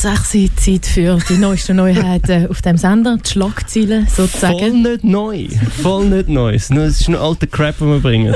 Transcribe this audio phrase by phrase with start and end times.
[0.00, 4.58] 6 Zeit für die neuesten Neuheiten auf dem Sender, die Schlagzeilen sozusagen.
[4.58, 5.48] Voll nicht neu,
[5.82, 6.54] voll nicht neu.
[6.54, 8.34] Es ist nur alter Crap, den wir bringen.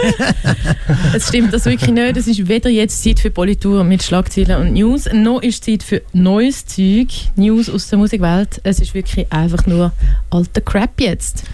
[1.14, 2.18] es stimmt das wirklich nicht.
[2.18, 6.02] Es ist weder jetzt Zeit für Politur mit Schlagzeilen und News, noch ist Zeit für
[6.12, 8.60] neues Zeug, News aus der Musikwelt.
[8.62, 9.92] Es ist wirklich einfach nur
[10.28, 11.44] alter Crap jetzt.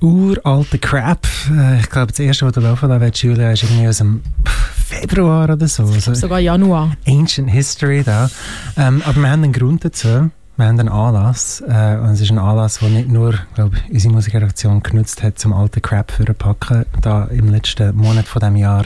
[0.00, 1.26] Uralte Crap.
[1.50, 5.50] Äh, ich glaube, das erste, was du laufen willst, Julia, ist irgendwie aus dem Februar
[5.50, 5.84] oder so.
[5.84, 6.92] Also Sogar Januar.
[7.06, 8.30] Ancient History da.
[8.76, 10.30] Ähm, aber wir haben einen Grund dazu.
[10.56, 11.62] Wir haben einen Anlass.
[11.66, 15.52] Äh, und es ist ein Anlass, der nicht nur glaube unsere Musikredaktion genutzt hat, zum
[15.52, 18.84] alten Crap für packen, da im letzten Monat von diesem Jahr.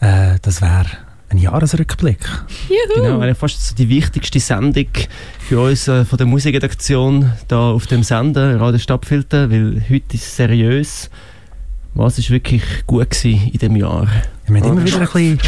[0.00, 0.86] Äh, das wäre
[1.30, 2.18] ein Jahresrückblick.
[2.68, 3.02] Juhu.
[3.02, 4.88] Genau, eigentlich fast die wichtigste Sendung
[5.38, 10.24] für uns äh, von der Musikredaktion da auf dem Sender, Radio Stadtfilter, weil heute ist
[10.24, 11.10] es seriös.
[11.94, 14.06] Was ist wirklich gut gewesen in diesem Jahr?
[14.46, 15.38] Wir haben immer wieder ein bisschen...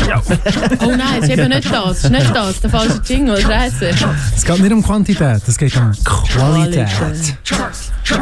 [0.80, 1.98] oh nein, es ist eben nicht das.
[1.98, 3.90] Es ist nicht das, der falsche Jingle, scheiße.
[4.36, 6.88] Es geht nicht um Quantität, es geht um Qualität.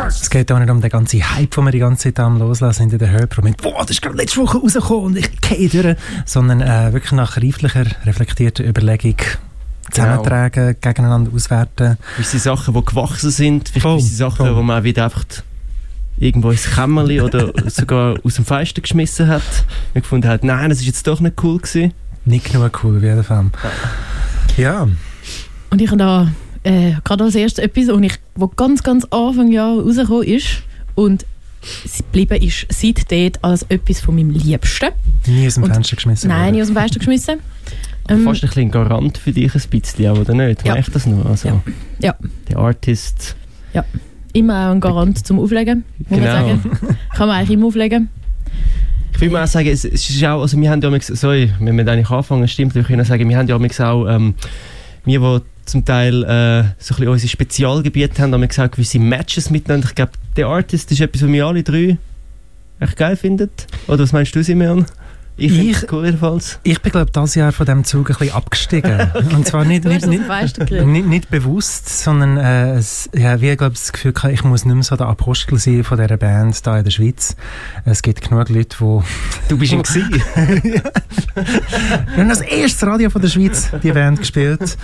[0.08, 2.90] Es geht auch nicht um den ganzen Hype, den wir die ganze Zeit am Loslassen
[2.90, 3.54] in den Hörproben.
[3.62, 5.96] Boah, das ist gerade letzte Woche rausgekommen und ich gehe durch.
[6.24, 9.16] Sondern äh, wirklich nach reiflicher, reflektierter Überlegung
[9.90, 10.78] zusammentragen, genau.
[10.80, 11.96] gegeneinander auswerten.
[12.16, 15.24] Gewisse Sachen, die gewachsen sind, gewisse Sachen, wo man wieder einfach
[16.20, 19.42] irgendwo ins Kämmerli oder sogar aus dem Fenster geschmissen hat.
[19.94, 21.92] Wir gefunden hat, nein, das ist jetzt doch nicht cool gewesen.
[22.26, 23.46] Nicht genug cool, auf jeden Fall.
[24.56, 24.86] Ja.
[25.70, 26.32] Und ich habe da
[26.62, 30.62] äh, gerade als erstes etwas, wo, ich, wo ganz, ganz Anfang Jahr rausgekommen ist
[30.94, 31.24] und
[31.62, 34.90] sie geblieben ist seitdem als etwas von meinem Liebsten.
[35.26, 36.28] Nie aus dem und, Fenster geschmissen?
[36.28, 37.38] Nein, nie aus dem Fenster geschmissen.
[38.08, 40.66] Ähm, fast ein bisschen Garant für dich ein bisschen, oder nicht?
[40.66, 40.74] Ja.
[40.74, 41.24] Merkt das noch?
[41.24, 41.62] Also, ja.
[42.00, 42.16] ja.
[42.48, 43.36] Der Artist.
[43.72, 43.84] Ja
[44.34, 46.32] immer auch ein Garant zum Auflegen, muss genau.
[46.32, 46.78] man sagen.
[47.14, 48.08] Kann man eigentlich immer auflegen.
[49.14, 51.86] Ich will mal auch sagen, es, ist auch, also wir haben ja, sorry, wenn wir
[51.86, 54.34] eigentlich anfangen, stimmt, ich will sagen, wir haben ja auch, ähm,
[55.04, 59.50] wir, die zum Teil äh, so ein unsere Spezialgebiete haben, haben wir gesagt, gewisse Matches
[59.50, 59.88] miteinander.
[59.88, 61.96] Ich glaube, der Artist ist etwas, was wir alle drei
[62.80, 63.50] echt geil finden.
[63.86, 64.86] Oder was meinst du, Simeon?
[65.36, 66.06] Ich, ich, cool
[66.64, 69.10] ich bin, glaube dieses Jahr von diesem Zug ein bisschen abgestiegen.
[69.34, 73.92] Und zwar nicht, nicht, nicht, nicht, nicht, bewusst, sondern äh, es, ja, wie, glaube das
[73.92, 76.84] Gefühl gehabt, ich muss nicht mehr so der Apostel sein von dieser Band hier in
[76.84, 77.36] der Schweiz.
[77.86, 79.48] Es gibt genug Leute, die...
[79.48, 80.22] Du bist ihn gewesen.
[81.34, 84.76] Wir haben das erste Radio von der Schweiz, die Band, gespielt.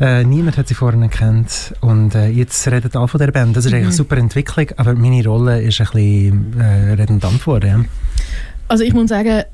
[0.00, 1.74] Äh, niemand hat sie vorher gekannt.
[1.80, 3.56] Und äh, jetzt redet alle von dieser Band.
[3.56, 3.96] Das ist eigentlich eine mhm.
[3.96, 7.68] super Entwicklung, aber meine Rolle ist ein bisschen äh, redundant geworden.
[7.68, 7.84] Ja.
[8.68, 9.44] Also ich muss sagen,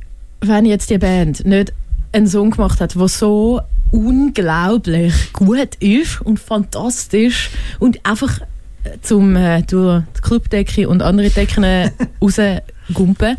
[0.41, 1.73] wenn jetzt die Band nicht
[2.13, 3.61] einen Song gemacht hat, der so
[3.91, 8.41] unglaublich gut ist und fantastisch und einfach
[8.85, 13.37] äh, zum äh, durch die Clubdecke und andere Decken äh, rausgumpen,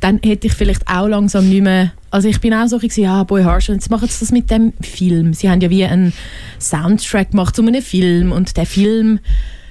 [0.00, 3.22] dann hätte ich vielleicht auch langsam nicht mehr also ich bin auch so ein ja,
[3.22, 5.32] Boy Harsh, und jetzt machen sie das mit dem Film.
[5.32, 6.12] Sie haben ja wie einen
[6.58, 9.20] Soundtrack gemacht zu einem Film und der Film,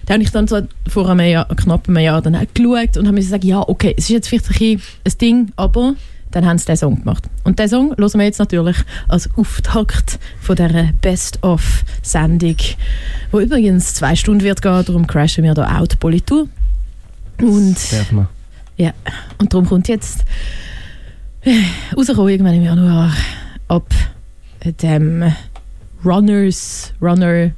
[0.07, 3.07] den habe ich dann so vor einem Jahr, knapp einem Jahr dann auch geschaut und
[3.07, 5.95] habe mir gesagt, ja, okay, es ist jetzt vielleicht ein, ein Ding, aber
[6.31, 7.23] dann haben sie diesen Song gemacht.
[7.43, 12.57] Und diesen Song hören wir jetzt natürlich als Auftakt von dieser Best-of-Sendung,
[13.31, 16.47] wo übrigens zwei Stunden wird gehen, darum crashen wir da auch die Politur.
[17.41, 17.77] Und,
[18.77, 18.93] ja,
[19.37, 20.25] und darum kommt jetzt
[21.41, 21.55] äh,
[21.95, 23.13] rauskommen irgendwann im Januar
[23.67, 23.93] ab
[24.63, 25.33] dem
[26.03, 27.51] Runners, Runner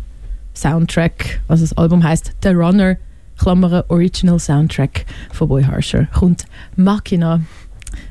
[0.53, 2.97] Soundtrack, also das Album heißt The Runner,
[3.39, 6.45] Klammern Original Soundtrack von Boy Harsher, kommt
[6.75, 7.41] Machina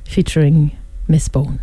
[0.04, 0.76] featuring
[1.08, 1.60] Miss Bone.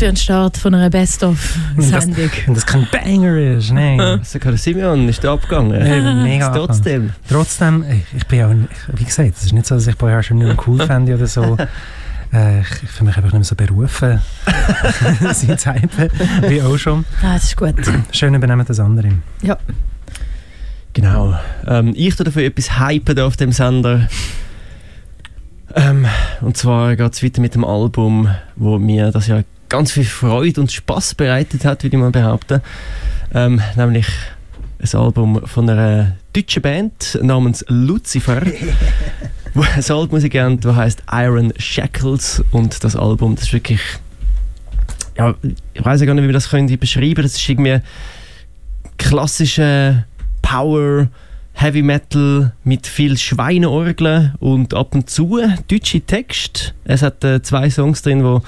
[0.00, 2.30] Für ein Start von einer Best-of-Sendung.
[2.46, 4.20] Wenn das kein Banger ist, nein.
[4.24, 5.74] Sogar der Simeon ist da abgegangen.
[5.74, 7.10] Eben, mega Trotzdem.
[7.28, 7.84] Trotzdem,
[8.16, 8.50] ich, bin ja,
[8.94, 11.26] wie gesagt, es ist nicht so, dass ich vorher schon nicht mehr cool fände oder
[11.26, 11.54] so.
[12.32, 14.22] Äh, ich, ich fühle mich einfach nicht mehr so berufen,
[15.34, 16.08] sie zu hypen,
[16.48, 17.04] wie auch schon.
[17.22, 17.74] Ah, das ist gut.
[18.10, 19.10] Schön übernehmen das andere.
[19.42, 19.58] Ja.
[20.94, 21.38] Genau.
[21.66, 24.08] Ähm, ich tue dafür etwas hypen auf dem Sender.
[25.74, 26.06] Ähm,
[26.40, 30.60] und zwar geht es weiter mit dem Album, wo mir das ja ganz viel Freude
[30.60, 32.60] und Spaß bereitet hat, würde ich mal behaupten.
[33.32, 34.06] Ähm, nämlich
[34.78, 38.42] ein Album von einer deutschen Band namens Lucifer.
[39.54, 43.80] wo ein Album das heißt Iron Shackles und das Album, das ist wirklich
[45.16, 45.34] ja,
[45.74, 47.22] ich weiß ja gar nicht, wie wir das können beschreiben.
[47.22, 47.80] Das ist irgendwie
[48.96, 50.04] klassische
[50.40, 51.08] Power,
[51.52, 56.74] Heavy Metal mit viel Schweineorgeln und ab und zu deutsche Text.
[56.84, 58.40] Es hat äh, zwei Songs drin, die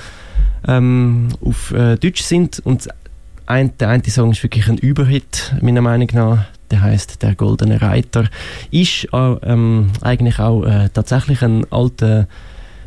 [0.66, 2.88] ähm, auf äh, Deutsch sind und
[3.46, 6.44] ein, der eine Song ist wirklich ein Überhit, meiner Meinung nach.
[6.70, 8.28] Der heißt Der Goldene Reiter.
[8.70, 12.26] Ist äh, ähm, eigentlich auch äh, tatsächlich ein alter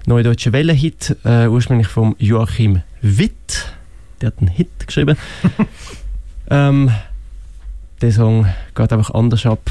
[0.08, 3.74] neudeutscher Wellenhit, äh, ursprünglich von Joachim Witt.
[4.22, 5.18] Der hat einen Hit geschrieben.
[6.50, 6.92] ähm,
[8.02, 9.62] der Song geht einfach anders ab,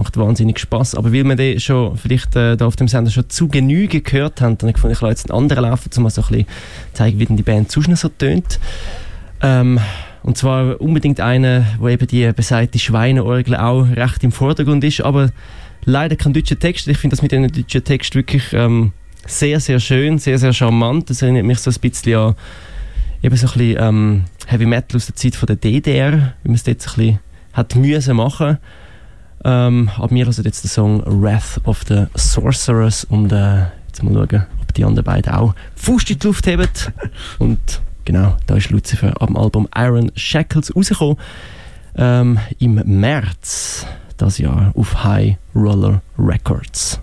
[0.00, 0.94] macht wahnsinnig Spaß.
[0.94, 4.40] Aber weil wir den schon vielleicht äh, da auf dem Sender schon zu Genüge gehört
[4.40, 6.46] haben, dann gefunden, ich jetzt einen anderen laufen, um mal so ein bisschen
[6.92, 8.58] zeigen, wie denn die Band sonst so tönt.
[9.42, 9.78] Ähm,
[10.22, 15.30] und zwar unbedingt eine, wo eben die besagte Schweineorgel auch recht im Vordergrund ist, aber
[15.84, 16.88] leider kein deutscher Text.
[16.88, 18.92] Ich finde das mit einem deutschen Text wirklich ähm,
[19.26, 21.08] sehr, sehr schön, sehr, sehr charmant.
[21.08, 22.34] Das erinnert mich so ein bisschen an
[23.22, 26.54] eben so ein bisschen ähm, Heavy Metal aus der Zeit von der DDR, wie man
[26.54, 27.18] es dort ein bisschen
[27.52, 28.58] hat müssen machen.
[29.44, 34.12] Ähm, aber wir hören jetzt den Song Wrath of the Sorceress und äh, jetzt mal
[34.12, 36.68] schauen, ob die anderen beiden auch Fuß in die Luft haben.
[37.38, 41.16] und genau, da ist Lucifer am Album Iron Shackles rausgekommen.
[41.96, 47.00] Ähm, Im März das Jahr auf High Roller Records.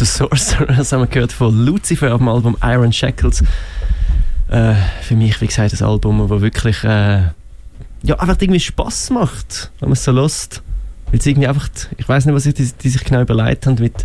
[0.00, 3.42] The Sorcerer, das haben wir gehört von Lucifer auf dem Album Iron Shackles.
[4.48, 7.22] Äh, für mich, wie gesagt, ein Album, das wirklich äh,
[8.02, 10.62] ja, einfach irgendwie Spaß macht, wenn man es so lässt.
[11.10, 14.04] Weil es irgendwie einfach, ich weiß nicht, was die, die sich genau überlegt haben mit,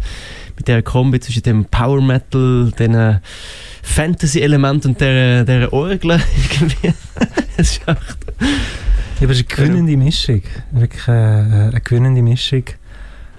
[0.57, 3.19] mit der Kombi zwischen dem Power Metal, den
[3.83, 6.19] Fantasy-Element und der, der Orgel
[6.51, 6.93] irgendwie.
[7.57, 8.17] es ist echt,
[9.19, 10.41] Ja, aber es ist eine gewinnende Mischung.
[10.71, 12.63] Wirklich äh, eine gewinnende Mischung.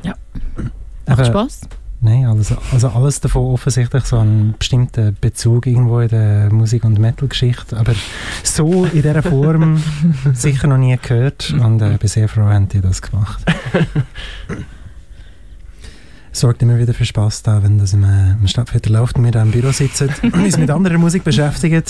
[0.03, 0.15] Ja.
[1.07, 1.61] Macht Aber- Spaß.
[2.07, 7.01] Nein, alles, also alles davon offensichtlich so einen bestimmten Bezug irgendwo in der Musik- und
[7.01, 7.77] Metal-Geschichte.
[7.77, 7.95] Aber
[8.45, 9.83] so in dieser Form
[10.33, 11.53] sicher noch nie gehört.
[11.59, 13.45] Und äh, bin sehr froh, haben die das gemacht.
[16.39, 19.33] sorgt immer wieder für Spaß da, wenn das im, äh, im Stadtviertel läuft und wir
[19.33, 21.83] da im Büro sitzen und uns mit anderer Musik beschäftigen.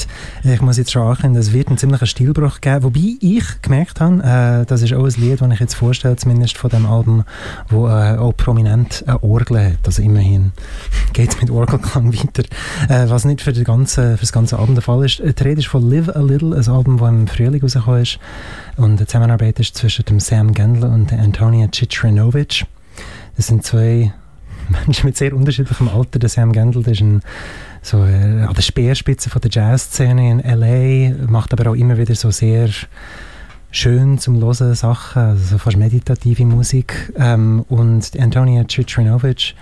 [0.44, 4.22] Ich muss jetzt schon ankündigen, es wird einen ziemlichen Stilbruch geben, wobei ich gemerkt habe,
[4.22, 7.24] äh, das ist auch ein Lied, das ich jetzt vorstelle, zumindest von dem Album,
[7.68, 9.78] wo äh, auch prominent eine Orgel hat.
[9.84, 10.52] Also immerhin
[11.12, 12.44] geht es mit Orgelklang weiter.
[12.88, 15.18] Äh, was nicht für, die ganze, für das ganze Album der Fall ist.
[15.18, 18.18] Die Rede ist von Live a Little, ein Album, das im Frühling rausgekommen ist.
[18.76, 22.66] Und die Zusammenarbeit ist zwischen dem Sam Gendel und der Antonia Citrinovic.
[23.36, 24.12] Das sind zwei
[24.68, 26.18] Menschen mit sehr unterschiedlichem Alter.
[26.18, 27.22] Der Sam Gendel ist ein,
[27.82, 32.14] so äh, an der Speerspitze von der Jazzszene in L.A., macht aber auch immer wieder
[32.14, 32.68] so sehr
[33.70, 37.12] schön zum Hören Sachen, also so fast meditative Musik.
[37.16, 39.54] Ähm, und Antonia Citrinovic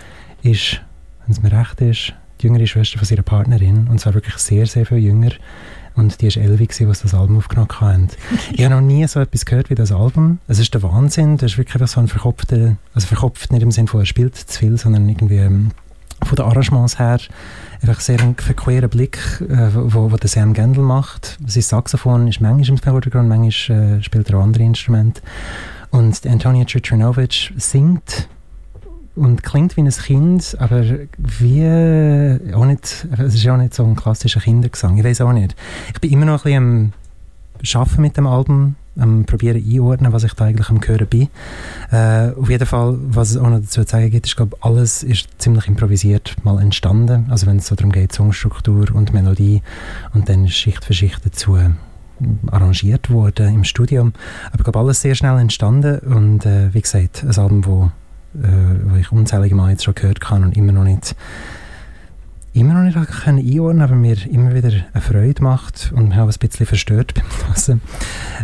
[0.43, 0.81] ist,
[1.27, 4.67] wenn es mir recht ist, die jüngere Schwester von ihrer Partnerin und zwar wirklich sehr,
[4.67, 5.31] sehr viel jünger.
[5.97, 8.09] Und die war elf, als das Album aufgenommen haben.
[8.53, 10.39] ich habe noch nie so etwas gehört wie das Album.
[10.49, 11.37] Es ist der Wahnsinn.
[11.37, 14.59] Das ist wirklich so ein verkopfter, also verkopft nicht im Sinne von, er spielt zu
[14.59, 15.71] viel, sondern irgendwie ähm,
[16.23, 17.19] von den Arrangements her
[17.83, 21.39] einfach sehr ein verquerer Blick, äh, wo, wo der Sam Gendel macht.
[21.47, 25.21] Sein Saxophon ist manchmal im Vordergrund, manchmal äh, spielt er andere Instrumente.
[25.91, 28.29] Und Antonia Citrinovic singt
[29.17, 30.85] und klingt wie ein Kind, aber
[31.19, 35.55] wie auch nicht, es ist auch nicht so ein klassischer Kindergesang, ich weiß auch nicht.
[35.93, 36.93] Ich bin immer noch ein
[37.59, 41.07] bisschen am Arbeiten mit dem Album, am probieren einordnen, was ich da eigentlich am Hören
[41.07, 41.29] bin.
[41.91, 45.03] Äh, auf jeden Fall, was es auch noch dazu zu sagen gibt, ist, glaube alles
[45.03, 49.63] ist ziemlich improvisiert mal entstanden, also wenn es so darum geht, Songstruktur und Melodie
[50.13, 51.59] und dann Schicht für Schicht dazu
[52.47, 54.13] arrangiert worden im Studium.
[54.49, 57.91] Aber ich glaube, alles sehr schnell entstanden und äh, wie gesagt, ein Album, wo
[58.43, 61.15] äh, ich unzählige Mal jetzt schon gehört habe und immer noch nicht
[62.55, 66.29] immer noch nicht können einordnen, aber mir immer wieder eine Freude macht und mich auch
[66.29, 67.81] ein bisschen verstört beim Hören.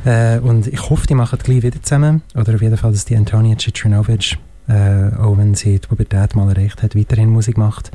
[0.04, 3.16] Äh, und ich hoffe, die machen gleich wieder zusammen oder auf jeden Fall, dass die
[3.16, 4.36] Antonia Citrinovic
[4.68, 7.90] äh, auch wenn sie die Pubertät mal erreicht hat, weiterhin Musik macht.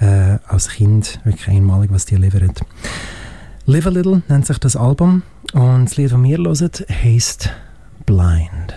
[0.00, 2.60] Äh, als Kind wirklich einmalig, was die liefert.
[3.66, 5.22] Live a Little nennt sich das Album
[5.52, 6.70] und das Lied, das wir hören,
[7.02, 7.50] heisst
[8.04, 8.74] Blind.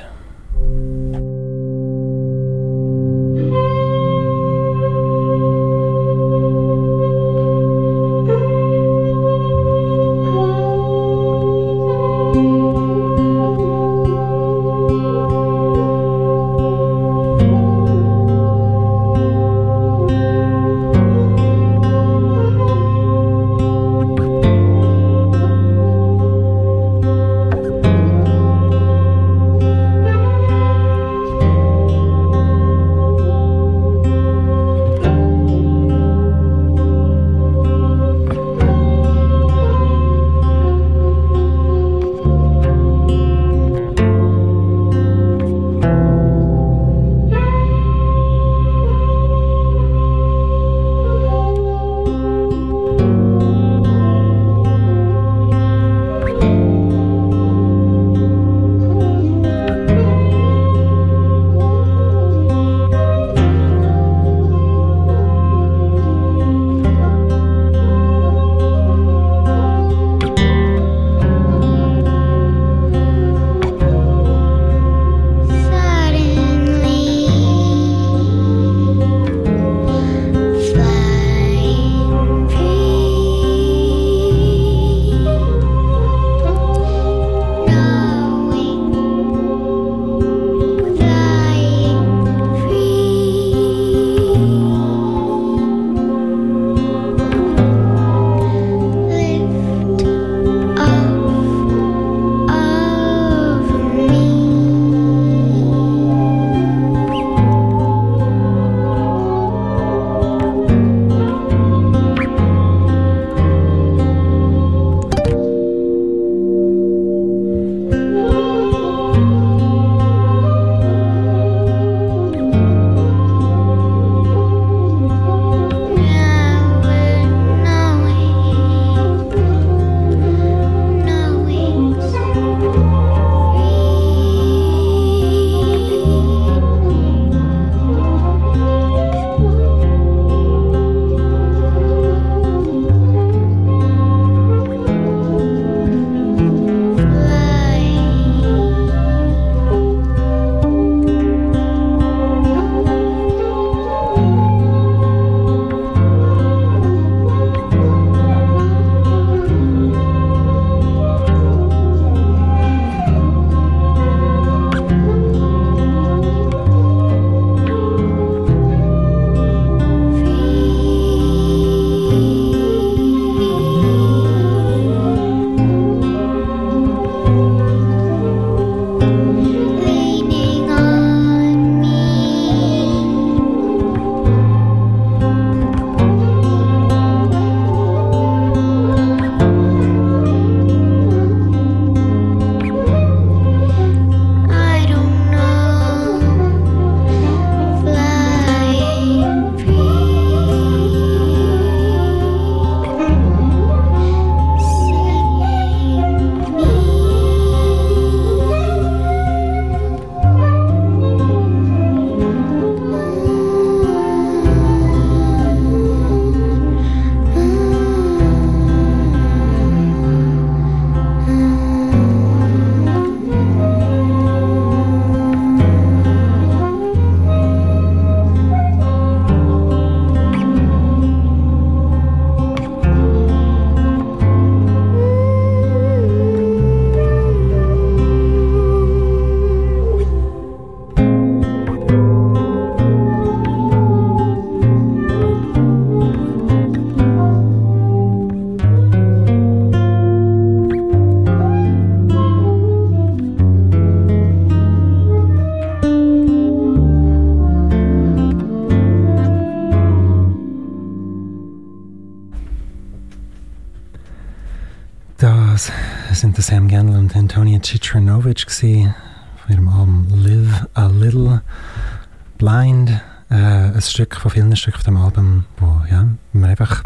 [273.93, 276.81] Stück von vielen Stücken auf dem Album, wo ja, wir einfach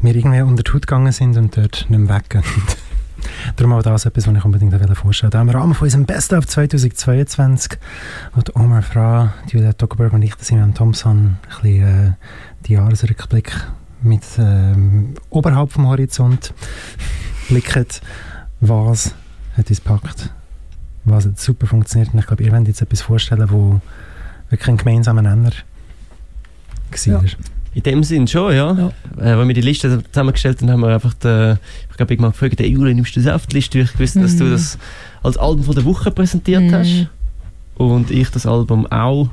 [0.00, 2.44] wir irgendwie unter die Haut gegangen sind und dort nicht mehr weggehen.
[3.56, 5.50] Darum auch das etwas, was ich unbedingt vorstellen wollte.
[5.50, 7.78] Im Rahmen von unserem Best of 2022
[8.32, 12.12] hat Omar Fra, Julia Toggenberg und ich, Simon Thompson, ein bisschen äh,
[12.64, 13.52] die Jahresrückblick
[14.00, 16.54] mit ähm, oberhalb vom Horizont
[17.48, 17.86] blicken,
[18.60, 19.16] was
[19.56, 20.32] hat uns gepackt,
[21.04, 22.14] was hat super funktioniert.
[22.14, 23.80] Und ich glaube, ihr wollt jetzt etwas vorstellen, wo
[24.48, 25.50] wirklich ein gemeinsamer Nenner
[26.90, 27.06] war.
[27.06, 27.20] Ja.
[27.72, 28.72] In dem Sinn schon, ja.
[28.72, 28.90] Ja.
[29.24, 31.52] Äh, als wir die Liste zusammengestellt haben, haben wir einfach, den,
[31.90, 33.78] ich glaube, ich mal gefragt, hey, Juli, nimmst du das auf die Liste?
[33.78, 34.50] Weil ich wusste, dass du Mhm.
[34.52, 34.78] das
[35.22, 36.74] als Album von der Woche präsentiert Mhm.
[36.74, 37.06] hast.
[37.76, 39.28] Und ich das Album auch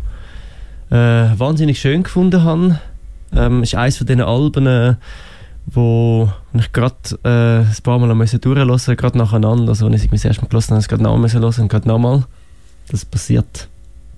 [0.90, 2.80] äh, wahnsinnig schön gefunden habe.
[3.36, 4.96] Ähm, ist eines von diesen Alben, äh,
[5.66, 9.70] wo ich gerade äh, ein paar Mal musste durchhören musste, gerade nacheinander.
[9.70, 11.42] Also, als ich mich das erste Mal gelassen habe, habe ich es gerade noch müssen
[11.42, 12.24] hören und gerade nochmal.
[12.90, 13.68] Das passiert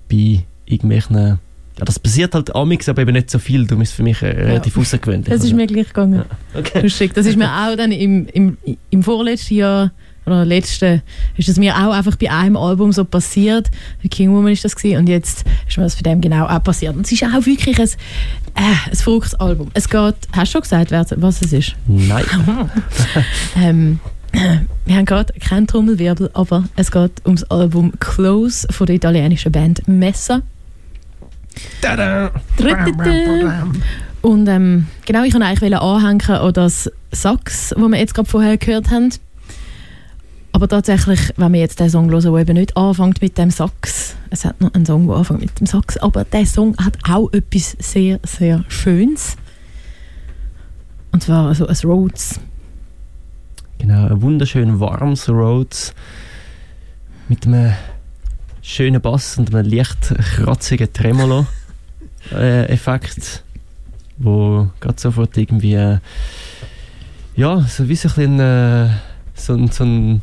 [0.08, 1.38] bei irgendwelchen.
[1.80, 3.66] Ja, das passiert halt amix, aber eben nicht so viel.
[3.66, 5.26] Du bist für mich äh, relativ außergewöhnlich.
[5.28, 6.24] Das ist Also, mir gleich gegangen.
[6.54, 6.82] okay.
[6.82, 7.14] Lustig.
[7.14, 8.56] Das ist mir auch dann im, im,
[8.90, 9.90] im vorletzten Jahr
[10.26, 11.02] oder letzten
[11.38, 13.68] ist es mir auch einfach bei einem Album so passiert.
[14.02, 16.62] Bei King Woman ist das gewesen, und jetzt ist mir das bei dem genau auch
[16.62, 16.94] passiert.
[16.94, 17.88] Und es ist auch wirklich ein,
[18.54, 19.70] äh, ein verrücktes Album.
[19.74, 21.74] Es geht, hast du schon gesagt, was es ist?
[21.86, 22.24] Nein.
[23.56, 23.98] Ähm,
[24.86, 29.88] wir haben gerade keinen Trommelwirbel, aber es geht ums Album Close von der italienischen Band
[29.88, 30.42] Messa.
[31.80, 32.30] Tada!
[34.22, 38.58] Und ähm, genau, ich wollte eigentlich anhängen an das Sax, wo wir jetzt gerade vorher
[38.58, 39.10] gehört haben.
[40.52, 44.16] Aber tatsächlich, wenn wir jetzt den Song hören, der eben nicht anfängt mit dem Sax,
[44.30, 47.32] es hat noch einen Song, der anfängt mit dem Sax, aber der Song hat auch
[47.32, 49.36] etwas sehr, sehr Schönes.
[51.12, 52.40] Und zwar also ein Rhodes.
[53.78, 55.94] Genau, ein wunderschön warmes Rhodes
[57.28, 57.72] mit einem
[58.70, 60.92] schönen Bass und einem leicht kratzigen
[62.30, 63.42] Tremolo-Effekt,
[64.18, 65.98] wo gerade sofort irgendwie, äh,
[67.36, 68.88] ja, so wie so ein bisschen, äh,
[69.34, 70.20] so, ein- so ein,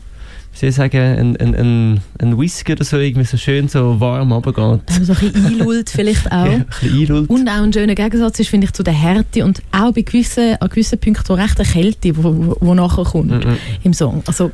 [0.54, 4.00] wie soll ich sagen, ein, ein, ein, ein Whisky oder so, irgendwie so schön so
[4.00, 4.82] warm runtergeht.
[4.86, 6.46] Da haben wir so ein bisschen einlullt vielleicht auch.
[6.46, 7.30] Ja, ein bisschen einlullt.
[7.30, 10.56] Und auch ein schöner Gegensatz ist, finde ich, zu der Härte und auch bei gewissen,
[10.60, 13.58] an gewissen Punkten recht eine Kälte, die nachher kommt Mhm.
[13.84, 14.24] im Song.
[14.26, 14.52] Also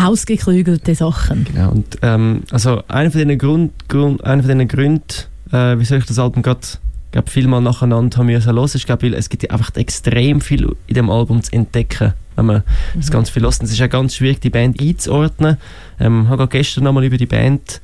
[0.00, 1.44] ausgeklügelte Sachen.
[1.44, 5.04] Genau, und ähm, also einer von diesen, Grund, Grund, einer von diesen Gründen,
[5.52, 6.60] äh, wieso ich das Album gerade
[7.10, 10.76] glaub, vielmal nacheinander haben müssen hören, ist, glaub, weil es gibt ja einfach extrem viel
[10.86, 12.62] in dem Album zu entdecken, wenn man
[12.94, 13.62] das ganz viel hört.
[13.62, 15.56] Es ist ja ganz schwierig, die Band einzuordnen.
[15.98, 17.80] Ähm, ich habe gerade gestern nochmal über die Band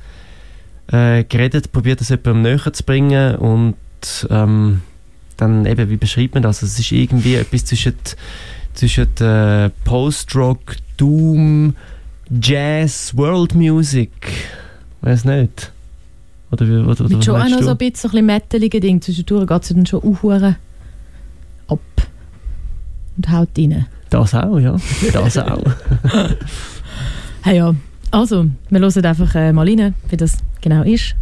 [0.91, 3.75] äh, geredet, probiert das jemandem näher zu bringen und
[4.29, 4.81] ähm,
[5.37, 6.63] dann eben, wie beschreibt man das?
[6.63, 7.95] Also, es ist irgendwie etwas zwischen,
[8.73, 11.75] zwischen äh, Post-Rock, Doom,
[12.41, 14.11] Jazz, World Music.
[15.01, 15.71] Weiß nicht.
[16.51, 19.01] Oder, wie- oder, oder Mit schon auch noch so ein bisschen so ein mettelige Ding.
[19.01, 20.55] Zwischendurch geht sie dann schon aufhuren
[21.67, 21.79] ab
[23.17, 23.85] und haut rein.
[24.09, 24.75] Das auch, ja.
[25.13, 25.61] Das auch.
[27.43, 27.75] Hey ja,
[28.09, 31.15] also, wir hören einfach äh, mal rein, wie das genau ist.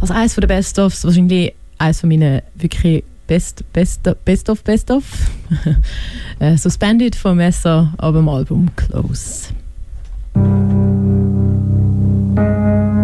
[0.00, 5.04] Also eines der Best-ofs, wahrscheinlich eines von meinen wirklich Best, Best, Best of Best of.
[6.40, 9.50] äh, Suspended von Messer, aber im Album Close.
[10.36, 10.48] Thank
[12.38, 13.03] you.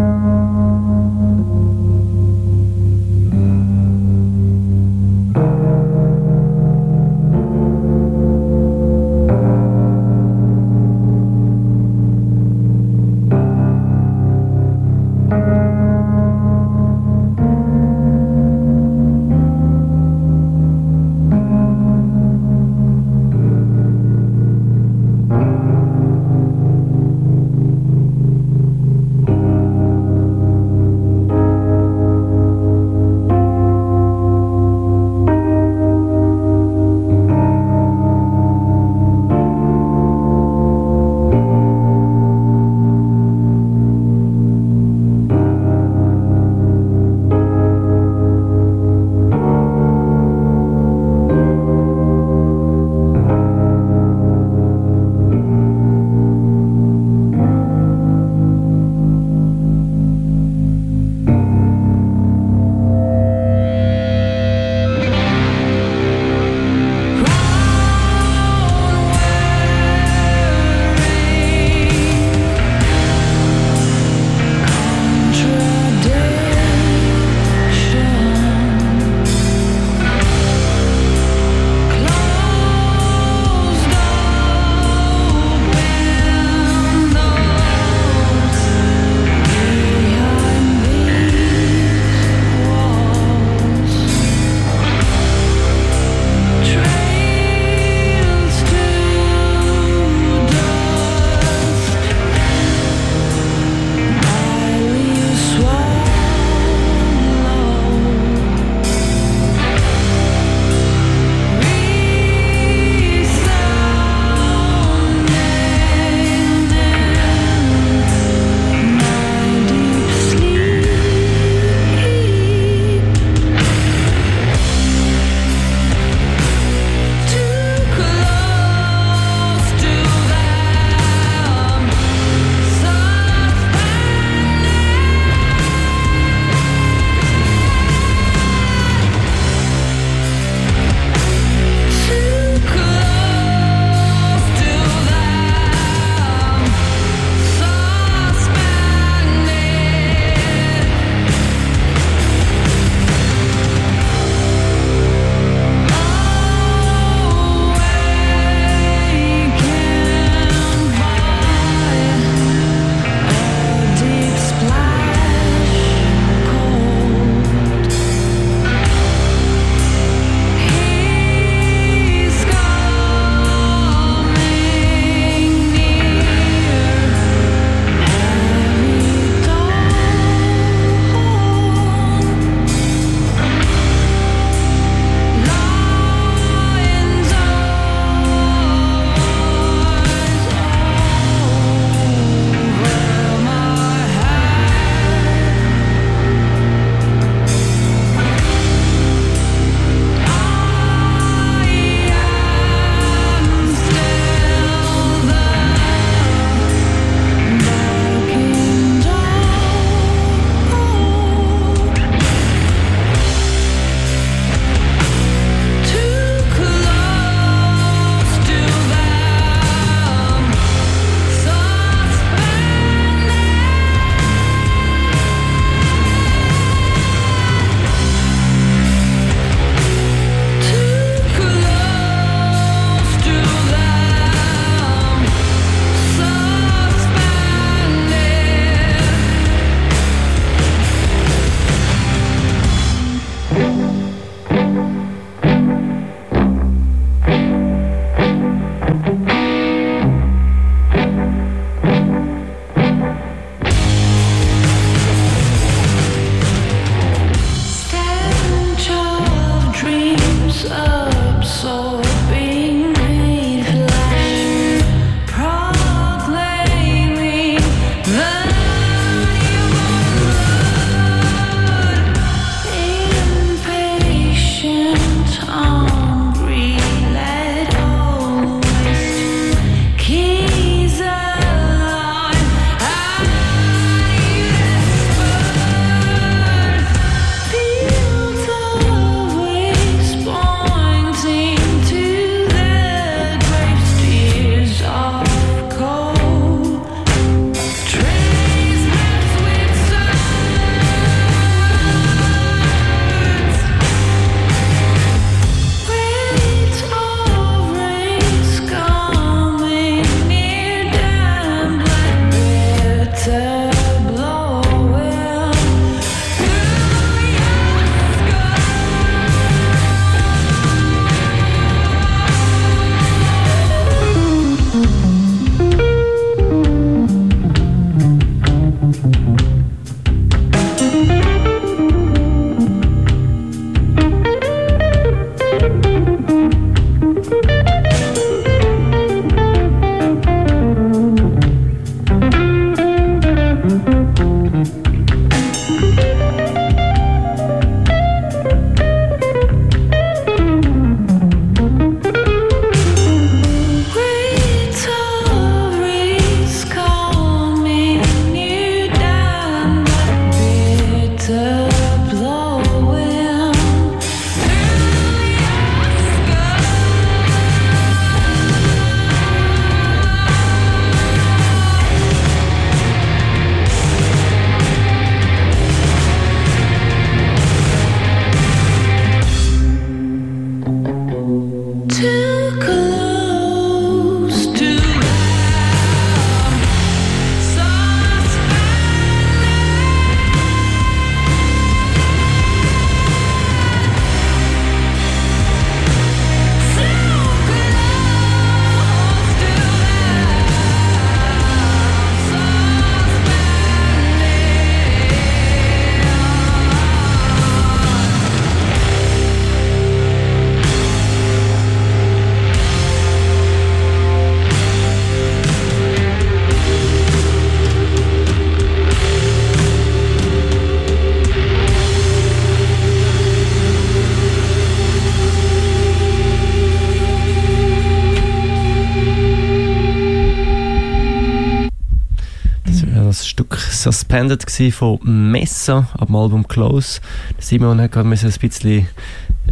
[434.10, 437.00] Suspended gewesen von Messa ab dem Album Close.
[437.38, 438.88] Simon hat gerade ein bisschen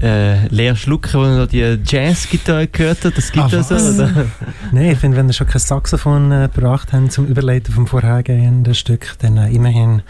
[0.02, 3.16] äh, leer schlucken, als er die Jazz-Gitarre gehört hat.
[3.16, 3.94] Das gibt Ah, es so, was?
[4.00, 4.26] oder?
[4.72, 8.74] Nein, ich finde, wenn ihr schon kein Saxophon äh, gebracht haben zum Überleiten vom vorhergehenden
[8.74, 10.02] Stück, dann äh, immerhin ein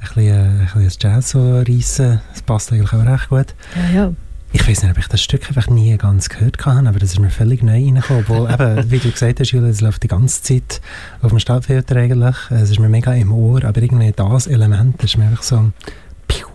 [0.00, 2.20] bisschen, äh, ein bisschen das Jazz so reissen.
[2.32, 3.54] Das passt eigentlich auch recht gut.
[3.92, 4.12] Ja, ja.
[4.52, 7.18] Ich weiß nicht, ob ich das Stück einfach nie ganz gehört habe, aber das ist
[7.18, 8.24] mir völlig neu reingekommen.
[8.28, 10.80] Obwohl, eben, wie du gesagt hast, Julia, es läuft die ganze Zeit
[11.20, 12.36] auf dem Stadtfilter eigentlich.
[12.50, 15.72] Es ist mir mega im Ohr, aber irgendwie das Element das ist mir einfach so...
[16.28, 16.46] Piu.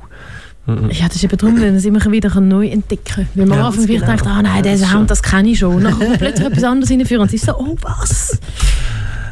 [0.68, 3.28] Ja, das ist eben darum, dass man es immer wieder neu entdecken kann.
[3.36, 4.16] Weil man Ja, am Anfang vielleicht genau.
[4.16, 5.76] denkt, ah nein, der das Sound, das kenne ich schon.
[5.76, 8.40] Und dann kommt plötzlich etwas anderes reinführen und es ist so, oh was?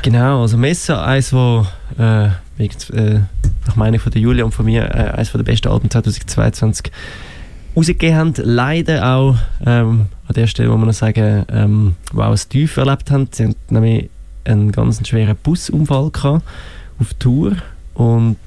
[0.02, 1.66] Genau, also Messa, eins, wo
[1.98, 3.20] äh, äh,
[3.68, 6.92] nach Meinung von der Julia und von mir, äh, eines der besten Alben 2022
[7.76, 8.34] rausgegeben haben.
[8.38, 12.78] Leider auch ähm, an der Stelle, wo man noch sagen, ähm, wo auch ein Tief
[12.78, 13.28] erlebt haben.
[13.32, 14.10] Sie haben nämlich
[14.46, 16.44] einen ganz schweren Busunfall gehabt
[17.00, 17.56] auf Tour
[17.94, 18.38] und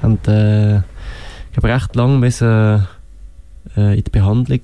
[0.00, 2.86] haben äh, ich glaube, recht lang müssen,
[3.76, 4.60] äh, in die Behandlung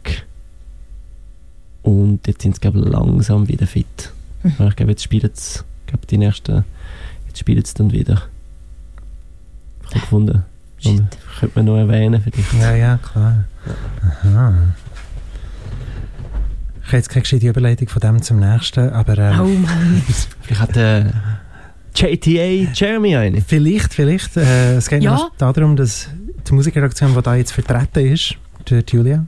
[1.83, 4.13] und jetzt sind sie glaube langsam wieder fit.
[4.43, 4.69] Mhm.
[4.69, 6.65] Ich glaube, jetzt spielen sie glaube, die nächsten,
[7.27, 8.23] jetzt spielen sie dann wieder.
[9.83, 10.45] Ich habe gefunden.
[10.81, 11.03] Shit.
[11.39, 12.53] Könnte man noch erwähnen vielleicht.
[12.61, 13.45] Ja, ja, klar.
[14.25, 14.55] Aha.
[16.83, 20.03] Ich habe jetzt keine gescheite Überleitung von dem zum nächsten, aber äh, Oh Mann.
[20.43, 21.13] Vielleicht hat der
[21.95, 23.41] JTA Jeremy eine.
[23.43, 24.37] vielleicht, vielleicht.
[24.37, 25.29] Äh, es geht Ja.
[25.39, 26.09] darum, dass
[26.49, 28.35] die Musikredaktion, die da jetzt vertreten ist,
[28.65, 29.25] durch Julia,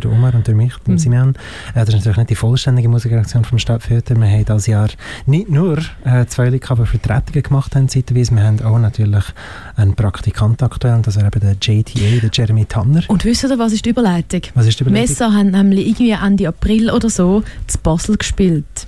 [0.00, 0.98] durch Omar und durch mich, Mhm.
[0.98, 1.30] Simeon,
[1.74, 4.16] äh, das ist natürlich nicht die vollständige Musikredaktion vom Stadtfilter.
[4.16, 4.88] Wir haben dieses Jahr
[5.26, 8.34] nicht nur äh, zwei die Vertretungen gemacht haben, zeitweise.
[8.34, 9.24] Wir haben auch natürlich
[9.76, 13.02] einen Praktikant aktuell, und das wäre eben der JTA, der Jeremy Tanner.
[13.08, 14.42] Und wisst ihr, was ist die Überleitung?
[14.54, 15.08] Was ist die Überlegung?
[15.08, 18.86] Messa haben nämlich irgendwie Ende April oder so zu Basel gespielt.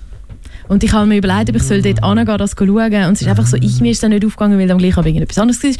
[0.69, 2.69] Und ich habe mir überlegt, ob ich soll dort hingehen, das schauen.
[3.07, 5.09] Und es ist einfach so, ich, mir ist dann nicht aufgegangen, weil am gleichen Abend
[5.09, 5.73] irgendetwas anderes war.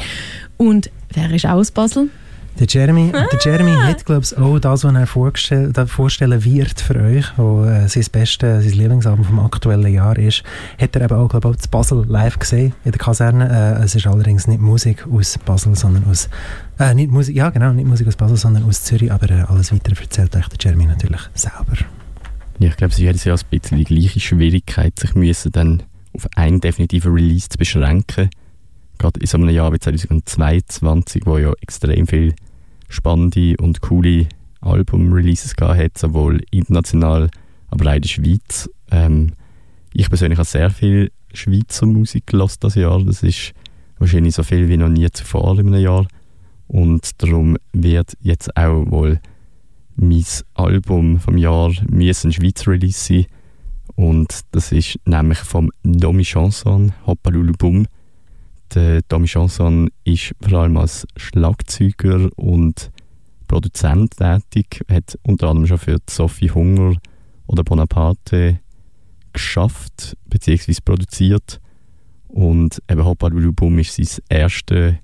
[0.57, 2.09] Und wer ist auch aus Basel?
[2.59, 3.25] Der Jeremy, Ah.
[3.31, 7.63] der Jeremy hat, glaube ich, auch das, was er vorgestell, vorstellen wird für euch, wo
[7.63, 10.43] äh, sein beste, sein Lieblingsalbum vom aktuellen Jahr ist,
[10.77, 13.77] hat er eben auch, glaube ich, Basel live gesehen, in der Kaserne.
[13.79, 16.27] Äh, es ist allerdings nicht Musik aus Basel, sondern aus,
[16.79, 19.71] äh, nicht Musik, ja genau, nicht Musik aus Basel, sondern aus Zürich, aber äh, alles
[19.71, 21.77] weitere erzählt euch der Jeremy natürlich selber.
[22.59, 25.83] Ja, ich glaube, es ist jedes Jahr ein bisschen die gleiche Schwierigkeit, sich müssen dann
[26.13, 28.29] auf einen definitiven Release zu beschränken.
[28.97, 32.35] Gerade in so einem Jahr wie 2022, wo ja extrem viel
[32.89, 34.27] spannende und coole
[34.61, 37.29] Album-Releases gehabt sowohl international,
[37.69, 38.69] aber auch in der Schweiz.
[38.91, 39.31] Ähm,
[39.93, 43.03] ich persönlich habe sehr viel Schweizer Musik gelassen das Jahr.
[43.03, 43.53] Das ist
[43.97, 46.07] wahrscheinlich so viel wie noch nie zuvor in einem Jahr.
[46.67, 49.19] Und darum wird jetzt auch wohl
[49.95, 53.25] mein Album vom Jahr ein Schweizer Release sein.
[53.95, 57.85] Und das ist nämlich vom Domi Chanson, Hoppalulu Bum.
[58.75, 62.91] Der Domi Chanson ist vor allem als Schlagzeuger und
[63.47, 66.95] Produzent tätig, hat unter anderem schon für Sophie Hunger
[67.47, 68.59] oder Bonaparte
[69.33, 70.75] geschafft bzw.
[70.85, 71.59] produziert.
[72.27, 74.95] Und eben Hoppalulu Bum ist sein erstes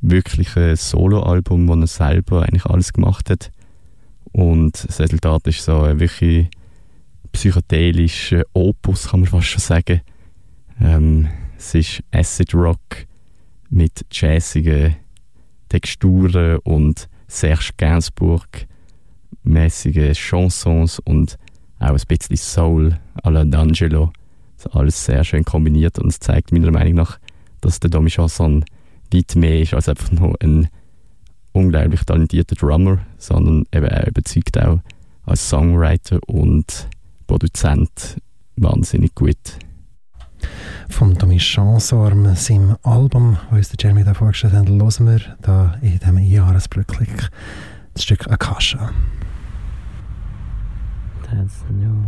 [0.00, 3.50] wirkliches Soloalbum, wo er selber eigentlich alles gemacht hat.
[4.30, 6.48] Und das Resultat ist so ein wirklich
[7.32, 10.02] psychedelischer Opus, kann man fast schon sagen.
[10.80, 11.28] Ähm,
[11.58, 13.06] es ist Acid Rock
[13.70, 14.96] mit jazzigen
[15.68, 18.66] Texturen und Serge Gainsbourg
[19.42, 21.38] mäßige Chansons und
[21.78, 24.10] auch ein bisschen Soul à la D'Angelo.
[24.56, 27.18] Das alles sehr schön kombiniert und es zeigt meiner Meinung nach,
[27.60, 28.64] dass der Domi Chanson
[29.12, 30.68] weit mehr ist als einfach nur ein
[31.52, 34.80] unglaublich talentierter Drummer, sondern eben er überzeugt auch
[35.24, 36.88] als Songwriter und
[37.26, 38.18] Produzent
[38.56, 39.58] wahnsinnig gut.
[40.88, 45.98] Vom Tommy Chansorm, seinem Album, das uns Jeremy da vorgestellt hat, hören wir da in
[45.98, 47.30] diesem Jahresrückblick
[47.94, 48.90] das Stück Akasha.
[51.22, 52.04] That's new.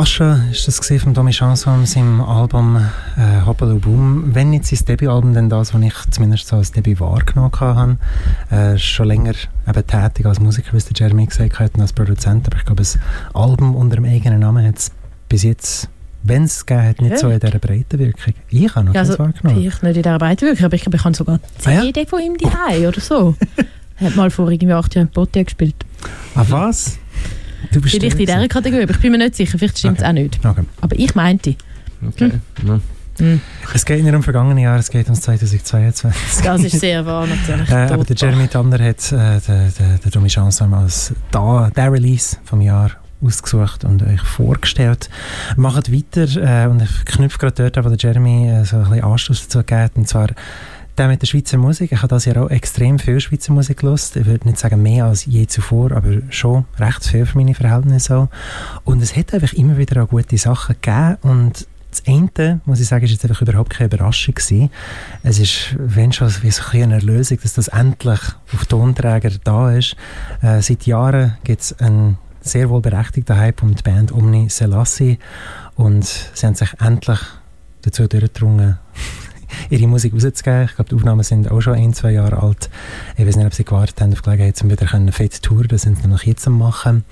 [0.00, 2.76] Kascha ist das gesehen von Tommy Chanson seinem Album
[3.18, 4.34] äh, Hoppala Boom.
[4.34, 7.98] Wenn nicht sein Debütalbum, dann das, was ich zumindest so als Debüt wahrgenommen habe.
[8.50, 9.34] Äh, schon länger
[9.68, 12.46] eben tätig als Musiker, wie es der Jeremy gesagt hat, und als Produzent.
[12.46, 12.98] Aber ich glaube, das
[13.34, 14.90] Album unter dem eigenen Namen hat es
[15.28, 15.90] bis jetzt,
[16.22, 17.18] wenn es gegeben hat, nicht Ja.
[17.18, 18.32] so in dieser breiten Wirkung.
[18.48, 19.60] Ich habe noch Ja, also, wahrgenommen.
[19.60, 21.82] vielleicht nicht in dieser Breite wirklich, aber ich glaube, ich habe sogar Ah, ja?
[21.82, 23.34] CD von ihm daheim oder so.
[23.96, 25.74] Hat mal vor irgendwie acht Jahren Potti gespielt.
[26.34, 26.96] Ah, was?
[27.72, 30.02] Du bist Vielleicht in dieser Kategorie, aber ich bin mir nicht sicher, vielleicht stimmt es
[30.04, 30.08] Okay.
[30.08, 30.44] auch nicht.
[30.44, 30.62] Okay.
[30.80, 31.56] Aber ich meinte,
[32.06, 32.32] Okay.
[32.66, 32.80] Ja.
[33.74, 36.42] Es geht nicht um vergangene Jahre, es geht um 2022.
[36.42, 37.68] das ist sehr wahr natürlich.
[37.70, 38.16] Äh, aber der.
[38.16, 42.92] Jeremy Tanner hat äh, den, Tommy Chanson als da, der Release vom Jahr
[43.22, 45.10] ausgesucht und euch vorgestellt.
[45.56, 48.84] Macht weiter äh, und ich knüpfe gerade dort an, wo der Jeremy äh, so ein
[48.84, 50.28] bisschen Anschluss dazu gegeben und zwar
[51.00, 51.92] der mit der Schweizer Musik.
[51.92, 54.16] Ich habe das Jahr auch extrem viel Schweizer Musik gelost.
[54.16, 58.18] Ich würde nicht sagen mehr als je zuvor, aber schon recht viel für meine Verhältnisse
[58.18, 58.28] auch.
[58.84, 62.86] Und es hat einfach immer wieder auch gute Sachen gegeben und das eine, muss ich
[62.86, 64.70] sagen, ist jetzt einfach überhaupt keine Überraschung gewesen.
[65.22, 68.20] Es ist, wenn schon, wie so eine Erlösung, dass das endlich
[68.52, 69.96] auf Tonträger da ist.
[70.42, 75.18] Äh, seit Jahren gibt es einen sehr wohl berechtigten Hype um die Band Omni Selassie
[75.76, 77.20] und sie haben sich endlich
[77.80, 78.76] dazu durchgedrungen,
[79.68, 80.64] ihre Musik rauszugeben.
[80.64, 82.70] Ich glaube, die Aufnahmen sind auch schon ein, zwei Jahre alt.
[83.16, 85.82] Ich weiß nicht, ob sie gewartet haben auf Gelegenheit, um wieder können fit touren Das
[85.82, 87.04] sind sie noch jetzt am machen.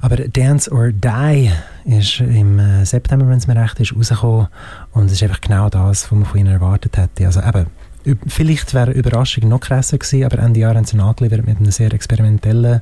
[0.00, 1.50] Aber Dance or Die
[1.84, 4.48] ist im äh, September, wenn es mir recht ist, rausgekommen.
[4.92, 7.26] Und es ist einfach genau das, was man von ihnen erwartet hätte.
[7.26, 7.66] Also eben,
[8.26, 11.70] vielleicht wäre eine Überraschung noch krasser gewesen, aber Ende Jahr haben sie nachgeliefert mit einem
[11.70, 12.80] sehr experimentellen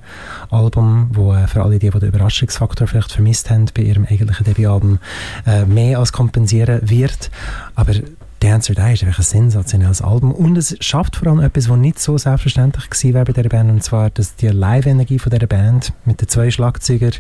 [0.51, 4.45] Album, wo äh, für alle die, die den Überraschungsfaktor vielleicht vermisst haben bei ihrem eigentlichen
[4.45, 4.99] Debütalbum,
[5.47, 7.31] äh, mehr als kompensieren wird.
[7.75, 7.95] Aber
[8.41, 11.79] Dance or Die ist einfach ein sensationelles Album und es schafft vor allem etwas, was
[11.79, 15.93] nicht so selbstverständlich wäre bei dieser Band und zwar, dass die Live-Energie von dieser Band
[16.05, 17.13] mit den zwei Schlagzeugern,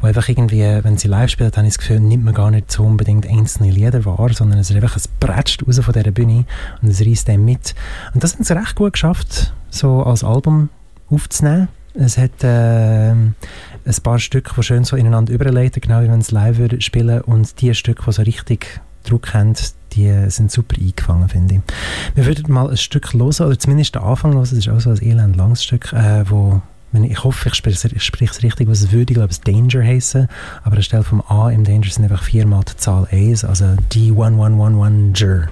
[0.00, 2.72] wo einfach irgendwie, wenn sie live spielen, habe ich das Gefühl, nimmt man gar nicht
[2.72, 6.46] so unbedingt einzelne Lieder wahr, sondern es ist einfach, es bretscht raus von dieser Bühne
[6.80, 7.74] und es reißt einem mit.
[8.14, 10.70] Und das haben sie recht gut geschafft, so als Album
[11.10, 11.68] aufzunehmen.
[11.94, 13.34] Es hat ähm,
[13.84, 17.20] ein paar Stücke, die schön so ineinander überleiten, genau wie wenn es live würde spielen
[17.20, 19.54] und die Stücke, die so richtig Druck haben,
[19.94, 21.60] die sind super eingefangen, finde ich.
[22.14, 24.90] Wir würden mal ein Stück hören, oder zumindest den Anfang hören, das ist auch so
[24.90, 26.60] ein elend langes Stück, äh, wo
[26.94, 29.40] ich, hoffe, ich spreche es- ich spreche es richtig, was es würde, ich glaube, es
[29.40, 30.28] Danger heißen,
[30.62, 35.48] aber anstelle vom A im Danger sind einfach viermal die Zahl 1, also D1111Ger.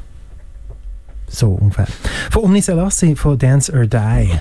[1.29, 1.87] So ungefähr.
[2.31, 4.33] Von Omni Selassie, von Dance or Die.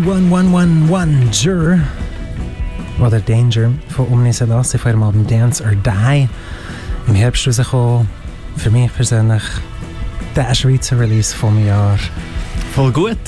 [0.00, 1.80] D1111
[3.00, 6.28] oder Danger von Omni Selassie von ihrem Album Dance or Die
[7.06, 8.08] im Herbst rausgekommen.
[8.56, 9.42] Für mich persönlich
[10.34, 11.98] der Schweizer Release vom Jahr.
[12.74, 13.18] Voll gut,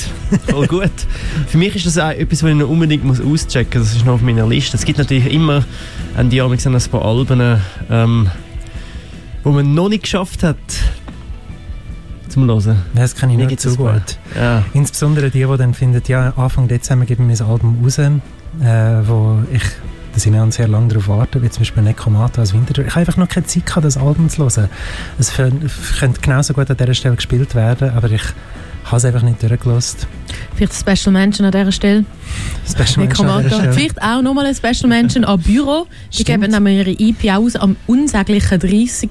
[0.49, 0.91] voll gut.
[1.49, 3.91] Für mich ist das auch etwas, was ich noch unbedingt muss auschecken muss.
[3.91, 4.77] Das ist noch auf meiner Liste.
[4.77, 5.64] Es gibt natürlich immer
[6.16, 7.61] an die Jahr ein paar Alben,
[7.91, 8.31] ähm,
[9.43, 10.57] wo man noch nicht geschafft hat,
[12.33, 12.83] zum Hören.
[12.95, 13.95] Das kann ich Mir nicht ein paar.
[13.95, 14.18] gut.
[14.37, 14.64] Ja.
[14.72, 18.11] Insbesondere die, die dann finden, ja, Anfang Dezember geben wir mein Album raus, äh,
[19.07, 19.62] wo ich,
[20.14, 22.85] da sind wir sehr lange darauf warten, wie zum Beispiel Nekomato als Winterthur.
[22.85, 24.68] Ich habe einfach noch keine Zeit gehabt, das Album zu hören.
[25.18, 28.22] Es könnte genauso gut an dieser Stelle gespielt werden, aber ich
[28.93, 30.01] habe es einfach nicht durchgelassen.
[30.55, 32.05] Vielleicht ein Special Mention an dieser Stelle.
[32.68, 33.57] Special Mention an dieser.
[33.57, 33.72] Stelle.
[33.72, 35.86] Vielleicht auch nochmal ein Special Mention an Büro.
[36.12, 36.43] Die Stimmt.
[36.43, 39.11] geben nämlich ihre EP aus am unsäglichen 30.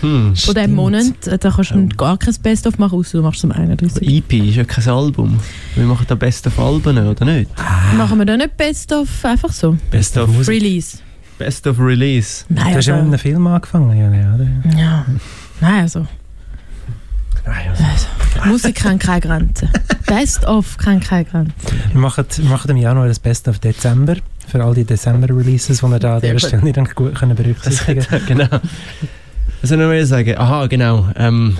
[0.00, 0.36] Hm.
[0.36, 0.74] von diesem.
[0.74, 1.26] Monat.
[1.26, 4.06] Äh, Da kannst du gar kein Best-of machen, außer du machst es am 31.
[4.06, 5.38] EP ist ja kein Album.
[5.74, 7.50] Wir machen da Best of Alben, oder nicht?
[7.96, 9.76] Machen wir da nicht Best-of einfach so?
[9.90, 10.48] Best of, Musik.
[10.54, 10.98] Release.
[11.38, 12.44] Best of Release.
[12.48, 14.78] Nein, Du hast ja mit also, einem Film angefangen, oder?
[14.78, 15.06] ja.
[15.60, 16.06] Nein, also.
[17.46, 17.84] Also.
[18.44, 19.70] Musik kennt keine Grenzen.
[20.06, 21.54] Best-of kennt keine Grenzen.
[21.92, 24.16] Wir machen, wir machen im Januar das Best of Dezember.
[24.48, 26.42] Für all die Dezember-Releases, die wir da an dieser gut.
[26.42, 28.48] Stelle nicht dann gut können berücksichtigen genau.
[29.60, 30.36] Was soll ich noch mehr sagen?
[30.36, 31.08] Aha, genau.
[31.16, 31.56] Ähm,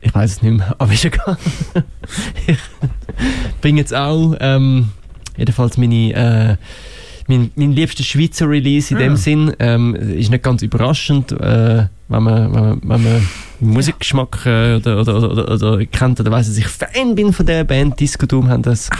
[0.00, 1.36] ich weiß es nicht mehr, aber ist egal.
[2.46, 2.58] ich
[3.60, 4.90] bringe jetzt auch ähm,
[5.36, 6.56] jedenfalls meine, äh,
[7.30, 9.16] mein, mein liebster Schweizer Release in dem Ah.
[9.16, 9.52] Sinn.
[9.58, 13.28] Ähm, ist nicht ganz überraschend, äh, wenn man, wenn man, wenn man
[13.60, 17.46] Musikgeschmack äh, oder, oder, oder, oder, oder kennt oder weiss, dass ich Fan bin von
[17.46, 18.00] der Band.
[18.00, 18.90] Disco Doom haben das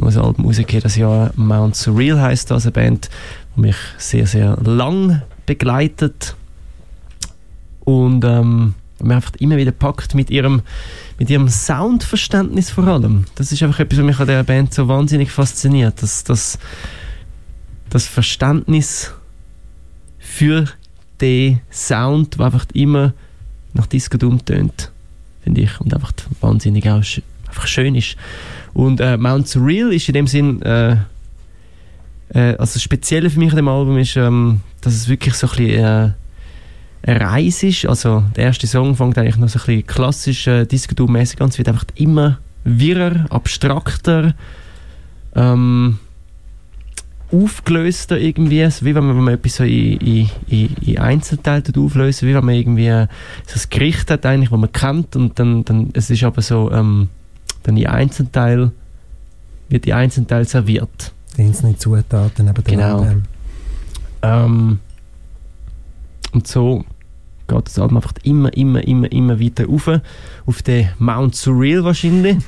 [0.00, 3.10] ein Album rausgegeben, das Jahr Mount Surreal heisst das, eine Band,
[3.56, 6.34] die mich sehr, sehr lang begleitet
[7.84, 10.62] und ähm, mir einfach immer wieder packt mit ihrem,
[11.18, 13.26] mit ihrem Soundverständnis vor allem.
[13.36, 16.02] Das ist einfach etwas, was mich an dieser Band so wahnsinnig fasziniert.
[16.02, 16.58] Das, das,
[17.90, 19.12] das Verständnis
[20.18, 20.66] für
[21.20, 23.12] den Sound, der einfach immer
[23.74, 24.92] nach Disco tönt,
[25.42, 25.80] finde ich.
[25.80, 27.02] Und einfach wahnsinnig auch
[27.46, 28.16] einfach schön ist.
[28.74, 30.96] Und äh, Mount Surreal ist in dem Sinn, äh,
[32.34, 35.48] äh, also das Spezielle für mich an dem Album ist, ähm, dass es wirklich so
[35.48, 36.10] ein bisschen äh,
[37.02, 37.86] eine Reise ist.
[37.86, 41.40] Also der erste Song fängt eigentlich noch so ein bisschen klassisch äh, Disco Doom mäßig
[41.40, 41.48] an.
[41.48, 44.34] Es wird einfach immer wirrer, abstrakter,
[45.34, 45.98] ähm,
[47.32, 48.62] aufgelöster irgendwie.
[48.62, 52.28] Also wie wenn man, wenn man etwas so in, in, in, in Einzelteile tut auflösen,
[52.28, 53.06] wie wenn man irgendwie
[53.46, 56.70] so ein Gericht hat eigentlich, das man kennt und dann, dann es ist aber so
[56.72, 57.08] ähm,
[57.62, 58.70] dann in Einzelteil
[59.68, 61.12] wird die Einzelteil serviert.
[61.36, 63.06] Die einzelnen Zutaten neben Genau.
[64.22, 64.80] Ähm,
[66.32, 66.84] und so
[67.46, 69.90] geht das Album einfach immer, immer, immer, immer weiter rauf.
[70.46, 72.38] Auf den Mount Surreal wahrscheinlich.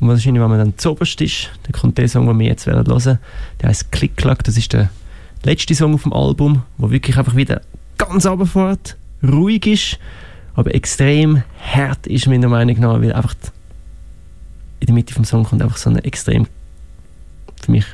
[0.00, 2.86] Und wahrscheinlich, wenn man dann zuoberst ist, dann kommt der Song, den wir jetzt werden
[2.86, 3.18] hören.
[3.60, 4.44] Der heißt Click Clack.
[4.44, 4.90] Das ist der
[5.44, 7.62] letzte Song auf dem Album, wo wirklich einfach wieder
[7.96, 9.98] ganz runterfährt, ruhig ist,
[10.54, 13.34] aber extrem hart ist, meiner Meinung nach, weil einfach
[14.80, 16.46] in der Mitte vom Song kommt einfach so eine extrem,
[17.60, 17.84] für mich,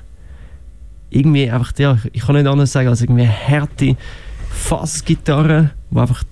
[1.11, 3.97] irgendwie einfach, ja, ich kann nicht anders sagen als irgendwie eine harte
[4.51, 6.25] Fassgitarre, die einfach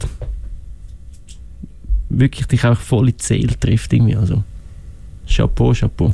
[2.09, 4.45] wirklich dich auch voll in die Seele trifft irgendwie, also
[5.27, 6.12] Chapeau, Chapeau.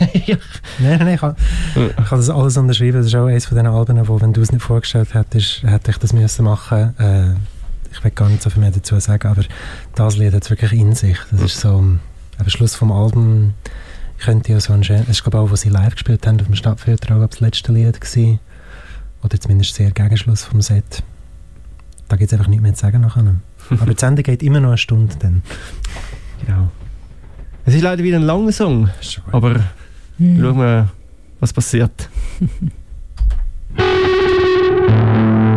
[0.26, 0.36] ja.
[0.78, 1.36] Nein, nein, nein, ich kann,
[1.74, 2.98] ich kann das alles unterschreiben.
[2.98, 5.90] Das ist auch eines von diesen Alben, wo, wenn du es nicht vorgestellt hättest, hätte
[5.90, 6.94] ich das müssen machen.
[6.98, 7.34] Äh,
[7.90, 9.42] ich will gar nicht so viel mehr dazu sagen, aber
[9.94, 11.18] das Lied hat es wirklich in sich.
[11.30, 12.00] Das ist so, am
[12.46, 13.54] Schluss vom Album
[14.18, 16.40] könnte ja so ein schön, es ist glaube ich auch, wo sie live gespielt haben,
[16.40, 18.40] auf dem Stadtfilter auch das letzte Lied gewesen.
[19.22, 21.02] Oder zumindest sehr Gegenschluss vom Set.
[22.08, 23.24] Da gibt es einfach nichts mehr zu sagen nachher.
[23.70, 25.42] Aber die Sendung geht immer noch eine Stunde dann.
[26.44, 26.70] Genau.
[27.68, 28.88] Es ist leider wieder ein langer Song,
[29.30, 29.56] aber
[30.18, 30.88] schauen wir,
[31.38, 32.08] was passiert.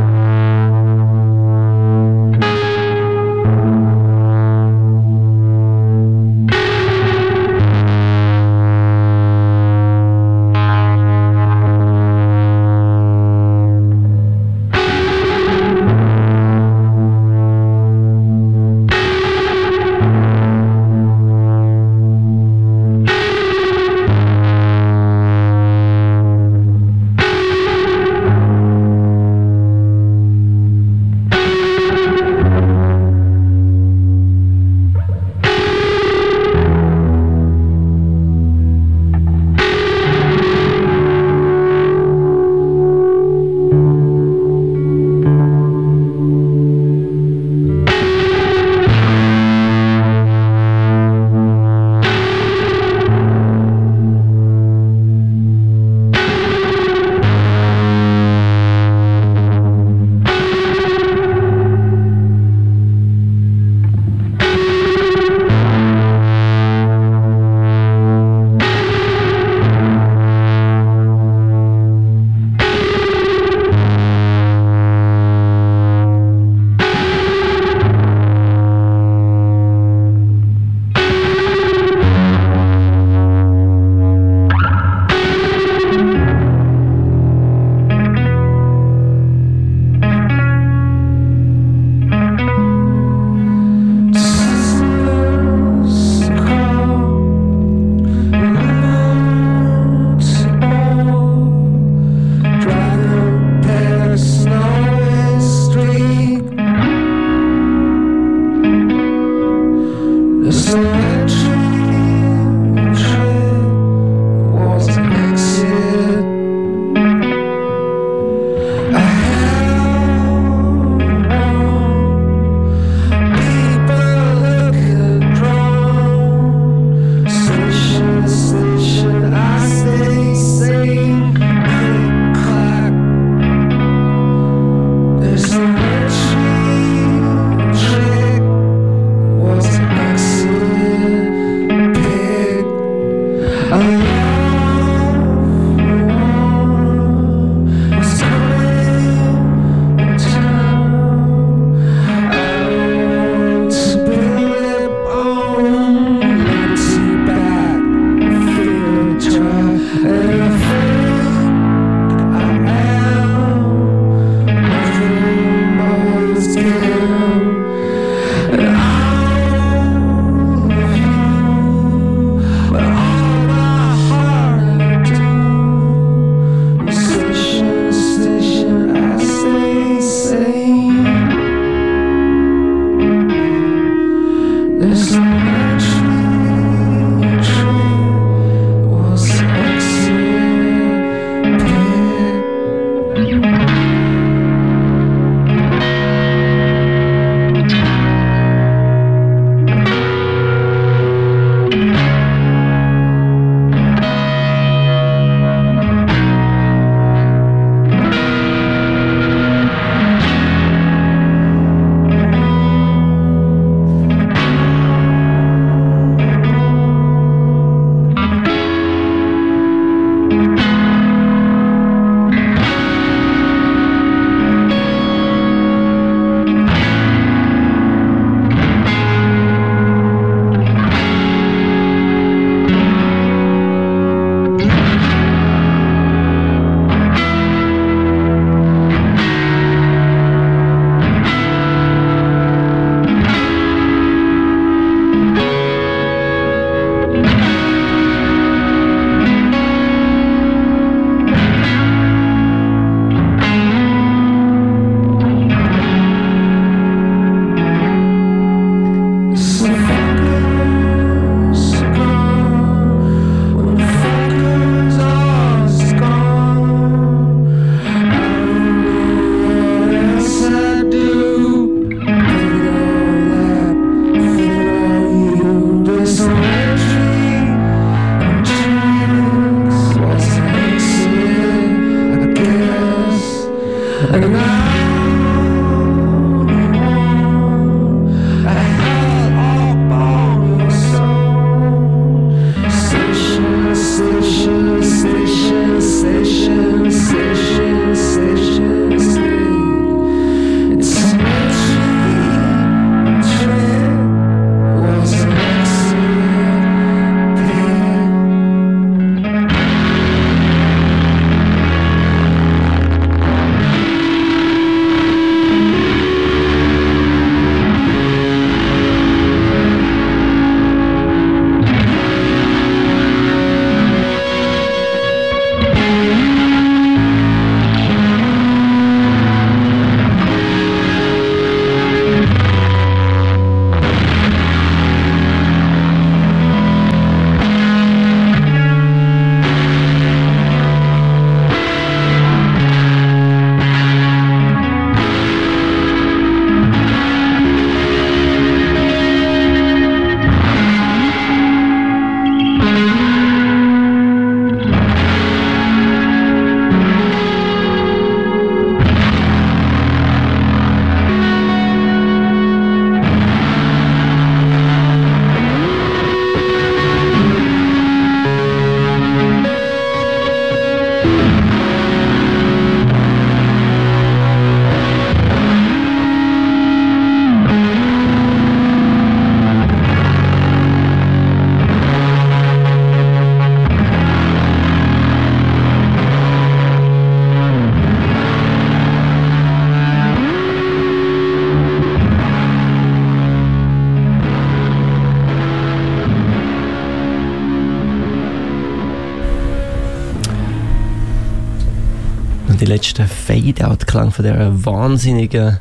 [404.21, 405.59] von der wahnsinnigen,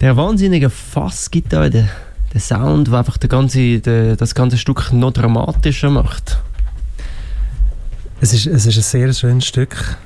[0.00, 1.88] der wahnsinnigen Fassgitarre, der,
[2.34, 6.38] der Sound, der einfach der ganze, der, das ganze Stück noch dramatischer macht.
[8.20, 9.96] Es ist, es ist ein sehr schönes Stück.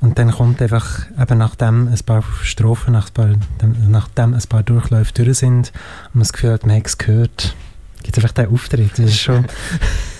[0.00, 3.30] Und dann kommt einfach, eben nachdem ein paar Strophen, nach ein paar,
[3.88, 5.72] nachdem ein paar Durchläufe durch sind
[6.08, 7.54] und man das Gefühl hat, man hat es gehört,
[8.02, 8.92] gibt es einfach den Auftritt.
[8.98, 9.46] Das ist schon...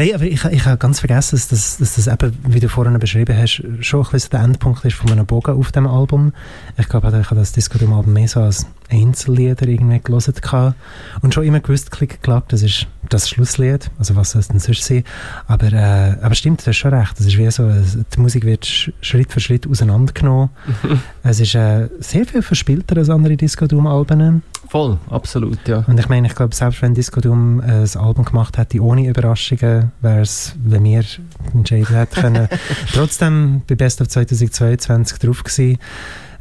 [0.00, 2.98] Nein, aber ich, ich habe ganz vergessen, dass das, dass das eben, wie du vorhin
[2.98, 6.32] beschrieben hast, schon ein bisschen der Endpunkt ist von einem Bogen auf dem Album.
[6.78, 10.00] Ich glaube, ich habe das Disco Album mehr so als Einzellieder irgendwie
[10.40, 10.74] gehabt.
[11.20, 14.58] und schon immer gewusst, klick klagt, das ist das Schlusslied, also was soll es denn
[14.58, 15.04] sonst sein,
[15.46, 18.66] aber, äh, aber stimmt, du hast schon recht, das ist wie so, die Musik wird
[18.66, 20.50] Schritt für Schritt auseinandergenommen.
[21.22, 24.42] es ist äh, sehr viel verspielter als andere Disco Doom Alben.
[24.68, 25.84] Voll, absolut, ja.
[25.88, 29.08] Und ich meine, ich glaube, selbst wenn Disco Doom äh, ein Album gemacht hätte ohne
[29.08, 31.04] Überraschungen, wäre es, wenn wir
[31.52, 32.48] entscheiden hätten können,
[32.92, 35.78] trotzdem bei Best of 2022 drauf gewesen.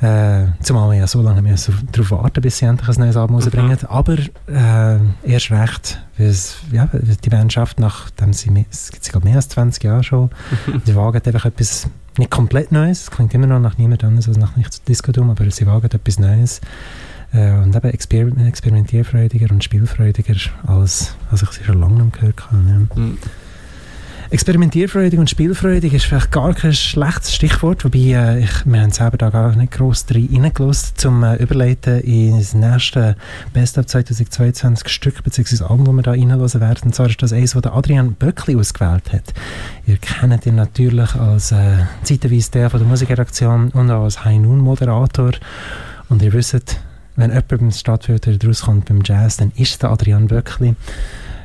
[0.01, 3.35] Äh, zumal wir ja so lange müssen darauf warten, bis sie endlich ein neues Album
[3.35, 3.77] rausbringen.
[3.81, 3.87] Mhm.
[3.87, 6.35] Aber äh, erst recht, weil
[6.71, 10.29] ja, die Band schafft, nachdem sie, es gibt sie mehr als 20 Jahre schon,
[10.87, 11.87] die wagen einfach etwas
[12.17, 15.31] nicht komplett Neues, es klingt immer noch nach niemand anderes als nach nichts Disco Doom,
[15.31, 16.61] aber sie wagen etwas Neues
[17.33, 20.35] äh, und eben exper experimentierfreudiger und spielfreudiger
[20.65, 22.57] als, als ich sie schon lange nicht gehört habe.
[22.67, 23.01] Ja.
[23.01, 23.17] Mhm.
[24.31, 29.17] Experimentierfreudig und spielfreudig ist vielleicht gar kein schlechtes Stichwort, wobei äh, ich, wir haben selber
[29.17, 33.15] da gar nicht gross reingelassen, zum äh, Überleiten ins nächste
[33.53, 35.63] Best of 2022 Stück bzw.
[35.63, 36.81] Album, das wir da reinhören werden.
[36.83, 39.33] Und zwar ist das eines, das Adrian Böckli ausgewählt hat.
[39.87, 44.37] Ihr kennt ihn natürlich als äh, zeitweise der von der Musikredaktion und auch als High
[44.37, 45.31] Noon Moderator.
[46.07, 46.79] Und ihr wisst,
[47.15, 50.75] wenn jemand beim Stadtfilter rauskommt beim Jazz, dann ist der Adrian Böckli.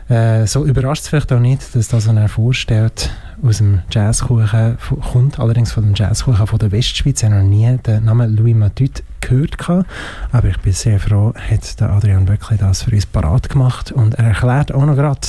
[0.08, 3.10] Äh, so überrascht es vielleicht auch nicht, dass das, was er vorstellt,
[3.42, 4.76] aus dem Jazzkuchen
[5.12, 7.22] kommt, allerdings von dem Jazzkuchen von der Westschweiz.
[7.22, 9.88] Ich habe noch nie den Namen Louis Matut gehört, gehabt,
[10.30, 14.14] aber ich bin sehr froh, hat der Adrian Böckli das für uns parat gemacht und
[14.14, 15.26] er erklärt auch noch gerade,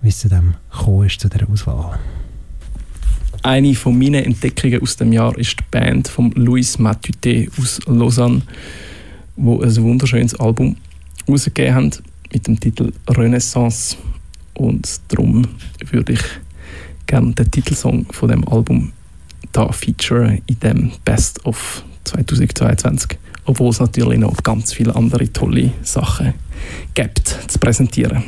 [0.00, 1.98] wie es zu dem gekommen ist, zu dieser Auswahl.
[3.42, 8.42] Eine von meinen Entdeckungen aus dem Jahr ist die Band von Louis Matute aus Lausanne,
[9.36, 10.76] wo ein wunderschönes Album
[11.28, 11.92] rausgegeben haben
[12.32, 13.96] mit dem Titel Renaissance.
[14.54, 15.46] Und darum
[15.90, 16.22] würde ich
[17.06, 18.92] gerne den Titelsong von dem Album
[19.52, 23.18] da featuren in dem Best of 2022.
[23.44, 26.34] Obwohl es natürlich noch ganz viele andere tolle Sachen
[26.94, 28.22] gibt zu präsentieren.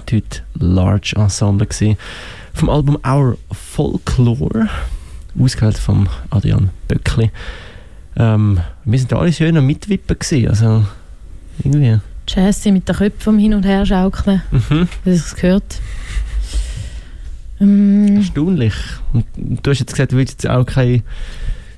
[0.00, 1.96] Matut Large Ensemble gewesen.
[2.52, 4.68] Vom Album Our Folklore,
[5.38, 7.30] ausgewählt von Adrian Böckli.
[8.16, 10.84] Ähm, wir sind alle schön am Mitwippen gewesen, also
[11.64, 11.98] irgendwie.
[12.28, 14.86] Jazzy mit den Köpfen Hin- und Her schaukeln, Mhm.
[15.04, 15.80] wie sich das gehört.
[17.60, 18.74] Ähm, Erstaunlich.
[19.14, 19.24] Und
[19.62, 21.02] du hast jetzt gesagt, du willst jetzt auch kein.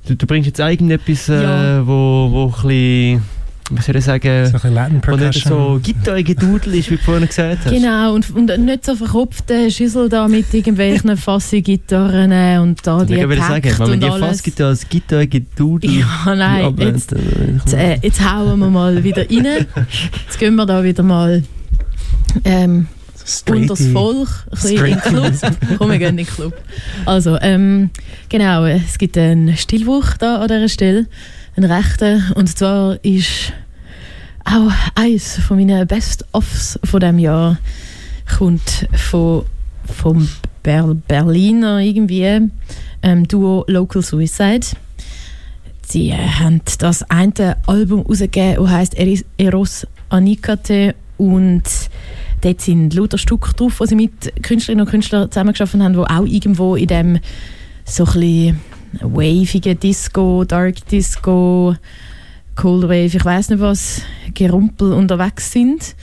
[0.08, 1.86] Du, du bringst jetzt irgendetwas, äh, Ja.
[1.86, 3.22] wo, wo ein bisschen.
[3.70, 4.46] Was soll ich sagen?
[4.46, 5.80] So ein bisschen nicht so.
[5.82, 7.72] Gitarre-Gedudel ist, wie du vorhin gesagt hast.
[7.72, 13.14] Genau, und, und nicht so verkopfte Schüssel da mit irgendwelchen Fassi-Gitarren äh, und da die
[13.14, 14.26] Ich würde sagen, wenn man die alles.
[14.26, 19.66] Fassgitarre als Gitarre-Gedudel Ja, nein, jetzt, jetzt, äh, jetzt hauen wir mal wieder rein.
[20.26, 21.42] Jetzt gehen wir da wieder mal
[22.44, 22.86] ähm,
[23.50, 23.86] unter das.
[23.88, 24.28] Volk,
[24.64, 25.32] ein in den Club.
[25.76, 26.54] Komm, wir gehen in den Club.
[27.04, 27.90] Also, ähm,
[28.28, 31.06] genau, es gibt einen Stillwuch da an dieser Stelle,
[31.58, 33.52] einen rechten, und zwar ist
[34.44, 37.58] auch eines von meinen Best-Offs von diesem Jahr.
[38.38, 39.44] Kommt von,
[39.84, 40.28] vom
[40.62, 42.48] Ber Berliner irgendwie
[43.02, 44.66] ähm, Duo Local Suicide.
[45.86, 51.64] Sie äh, haben das eine Album rausgegeben, das Eris- Eros Anikate und
[52.40, 56.24] dort sind lauter Stücke drauf, die sie mit Künstlerinnen und Künstlern zusammengeschaffen haben, die auch
[56.24, 57.18] irgendwo in dem
[57.84, 58.60] so ein bisschen
[59.00, 61.74] wavigen Disco, Dark Disco,
[62.54, 64.02] Cold Wave, ich weiß nicht was,
[64.34, 65.94] Gerumpel unterwegs sind.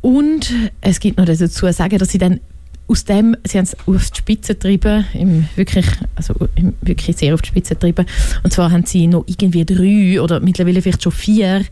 [0.00, 2.40] Und es gibt noch dazu zu sagen, dass sie dann
[2.88, 5.86] aus dem, sie haben es auf die Spitze getrieben, im wirklich,
[6.16, 8.06] also im wirklich sehr auf die Spitze getrieben.
[8.42, 11.64] Und zwar haben sie noch irgendwie drei oder mittlerweile vielleicht schon vier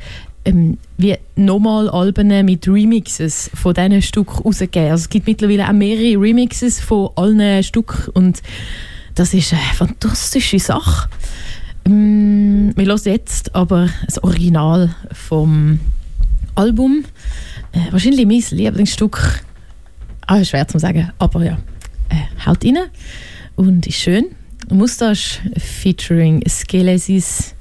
[0.44, 4.90] ähm, wie nochmal Alben mit Remixes von diesen Stück rausgegeben.
[4.92, 8.42] Also es gibt mittlerweile auch mehrere Remixes von allen Stück und
[9.18, 11.08] das ist eine fantastische Sache.
[11.84, 15.80] Ähm, wir hören jetzt aber das Original vom
[16.54, 17.04] Album.
[17.72, 19.42] Äh, wahrscheinlich mein Lieblingsstück.
[20.26, 21.58] Ah, schwer zu sagen, aber ja,
[22.10, 22.78] äh, haut rein
[23.56, 24.26] und ist schön.
[24.70, 27.54] Mustache featuring Skelesis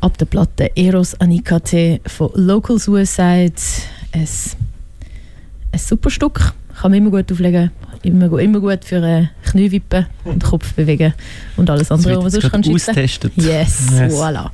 [0.00, 3.52] ab der Platte Eros Anikate von Local Suicide.
[4.12, 4.28] Ein,
[5.72, 7.72] ein super Stück, kann man immer gut auflegen,
[8.02, 11.14] immer, gu- immer gut für äh, Knie wippen und Kopf bewegen
[11.56, 12.90] und alles andere, was man jetzt sonst kann schützen.
[12.90, 13.32] austestet.
[13.36, 14.14] Yes, Yes.
[14.14, 14.50] voilà.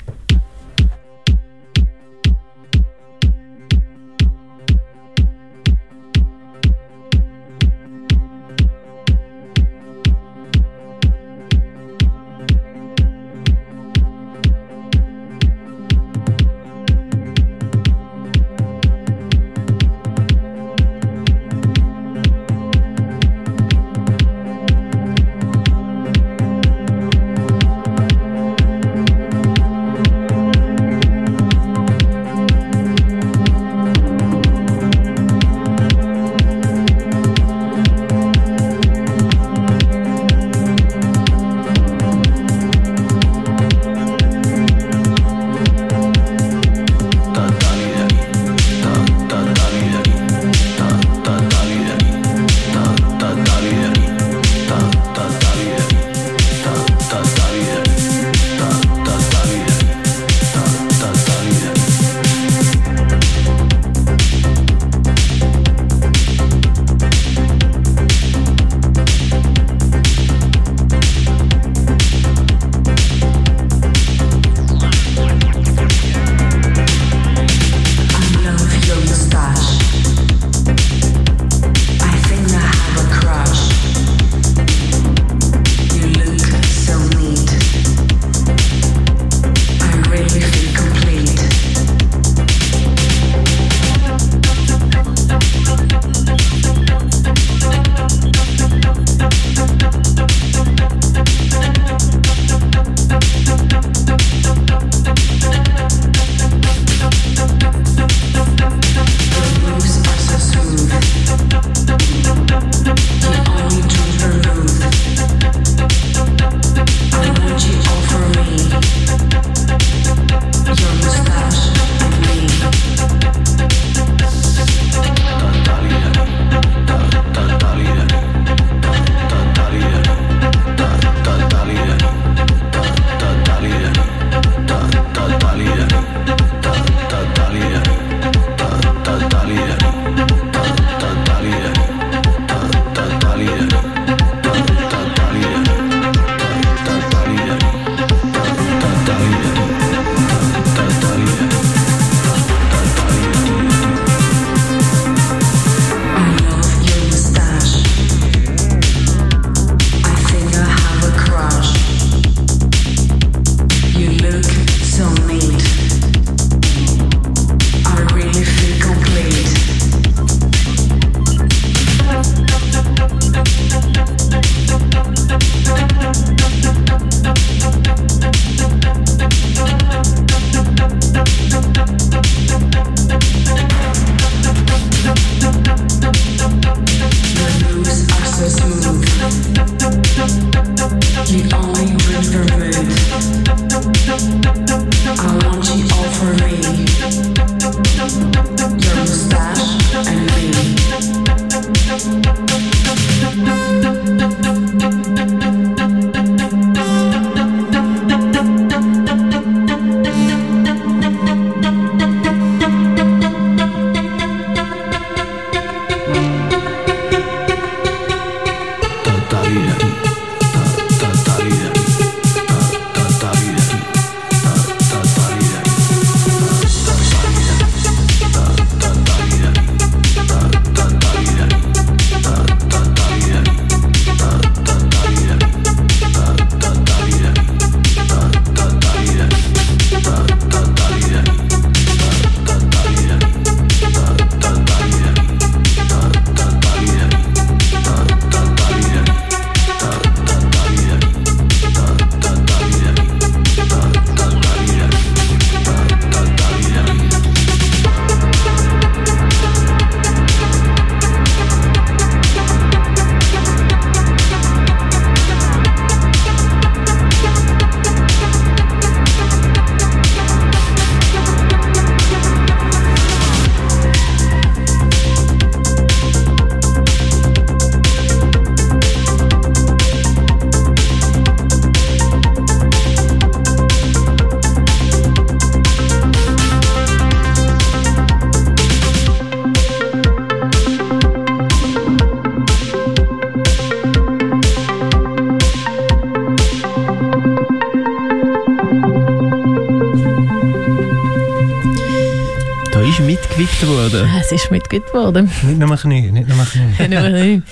[304.31, 305.31] Es ist mitgeübt worden.
[305.43, 306.87] Nicht nur Knie, nicht nur Knie.
[306.87, 307.43] Nur,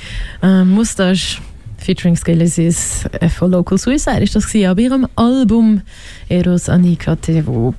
[0.43, 1.41] äh, Mustache
[1.79, 5.81] featuring Skelesis äh, von Local Suicide ist das gewesen, aber ihrem Album
[6.29, 7.73] Eros Anikate, wo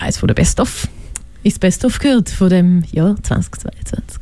[0.00, 0.86] eines von der Best-of
[1.42, 4.20] ins Best-of gehört von dem Jahr 2022.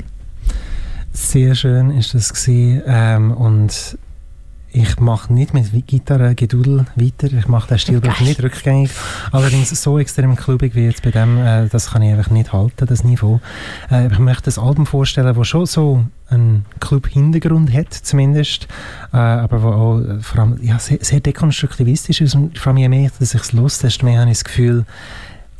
[1.12, 2.82] Sehr schön ist das gewesen.
[2.86, 3.98] Ähm, und
[4.72, 7.32] ich mache nicht mit Gitarre Gedudel weiter.
[7.36, 8.28] Ich mache den Stilbruch Geil.
[8.28, 8.90] nicht rückgängig.
[9.32, 12.86] Allerdings so extrem klubig wie jetzt bei dem, äh, das kann ich einfach nicht halten,
[12.86, 13.40] das Niveau.
[13.90, 18.68] Äh, ich möchte ein Album vorstellen, das schon so einen Club-Hintergrund hat, zumindest.
[19.12, 22.34] Äh, aber wo auch äh, vor allem ja, sehr, sehr dekonstruktivistisch ist.
[22.36, 24.84] Und vor allem je mehr, dass ich es los, desto mehr habe ich das Gefühl,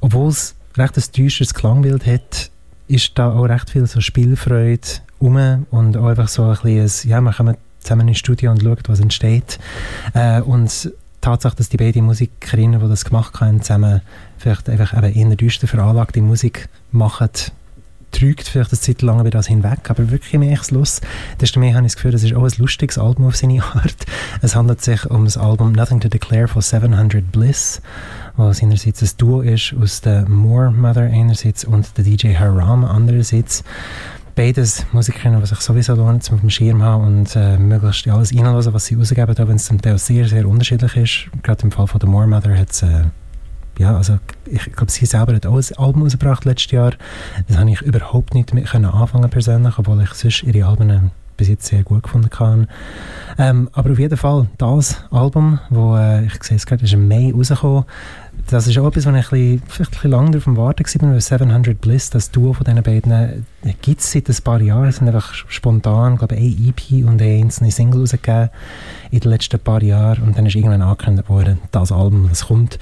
[0.01, 2.51] obwohl es recht ein düsteres Klangbild hat,
[2.87, 4.87] ist da auch recht viel so Spielfreude
[5.21, 8.79] rum und auch einfach so ein bisschen, ja, wir kommen zusammen ins Studio und schauen,
[8.87, 9.59] was entsteht.
[10.15, 10.91] Äh, und die
[11.21, 14.01] Tatsache, dass die beiden Musikerinnen, die das gemacht haben, zusammen
[14.39, 17.29] vielleicht einfach eben eher düster veranlagte Musik machen,
[18.11, 21.01] trügt vielleicht eine Zeit lang über das hinweg, aber wirklich mehr ich es los,
[21.41, 23.97] desto mehr habe ich das Gefühl, das ist auch ein lustiges Album auf seine Art.
[24.43, 27.81] Es handelt sich um das Album Nothing to Declare von 700 Bliss,
[28.37, 33.65] was einerseits ein Duo ist aus der Moore Mother einerseits und der DJ Haram andererseits.
[34.41, 38.73] Beides Musikerinnen, die sich sowieso lohnt, auf dem Schirm haben und äh, möglichst alles reinhören,
[38.73, 41.43] was sie rausgeben, auch wenn es zum Teil sehr, sehr unterschiedlich ist.
[41.43, 43.03] Gerade im Fall von der Moore Mother hat es äh,
[43.79, 46.93] ja, also ich glaube, sie selber hat auch ein Album rausgebracht letztes Jahr.
[47.49, 51.49] Das habe ich überhaupt nicht damit können anfangen persönlich, obwohl ich sonst ihre Alben bis
[51.49, 52.67] jetzt sehr gut gefunden habe.
[53.37, 57.09] Ähm, aber auf jeden Fall, das Album, wo äh, ich sehe es gerade, ist im
[57.09, 57.85] Mai rausgekommen,
[58.47, 61.21] das ist auch etwas, wo ich ein bisschen, ein bisschen lange darauf Warten war, weil
[61.21, 64.89] 700 Bliss, das Duo von diesen beiden, äh, gibt es seit ein paar Jahren.
[64.89, 68.51] Es sind einfach spontan, glaube ich, eine EP und eine einzelne Single rausgegeben
[69.11, 72.79] in den letzten paar Jahren und dann ist irgendwann angekündigt worden, das Album, das kommt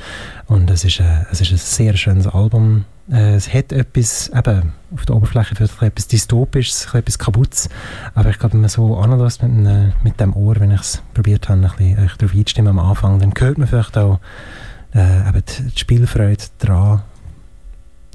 [0.47, 2.85] und es ist, äh, es ist ein sehr schönes Album.
[3.11, 7.69] Äh, es hat etwas, eben, auf der Oberfläche vielleicht etwas Dystopisches, etwas Kaputtes,
[8.15, 11.49] aber ich glaube, wenn man so anlässt mit, mit dem Ohr, wenn ich es probiert
[11.49, 14.21] habe, ein bisschen darauf einzustimmen am Anfang, dann hört man vielleicht auch
[14.94, 15.43] äh, eben
[15.74, 17.02] die, Spielfreude dran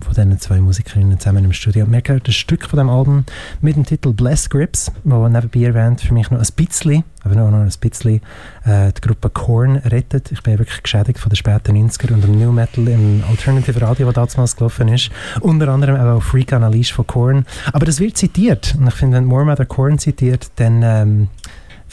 [0.01, 1.85] von diesen zwei Musikerinnen zusammen im Studio.
[1.89, 3.25] Wir hören ein Stück von dem Album
[3.61, 7.51] mit dem Titel Bless Grips, wo nebenbei erwähnt für mich noch ein bisschen, aber nur
[7.51, 8.21] noch ein bisschen,
[8.65, 10.31] äh, die Gruppe Korn rettet.
[10.31, 14.11] Ich bin wirklich geschädigt von den späten 90er und dem New Metal im Alternative Radio,
[14.11, 15.09] das damals gelaufen ist.
[15.39, 17.45] Unter anderem auch Freak Analyse von Korn.
[17.71, 21.27] Aber das wird zitiert und ich finde, wenn More Mother Korn zitiert, dann ähm,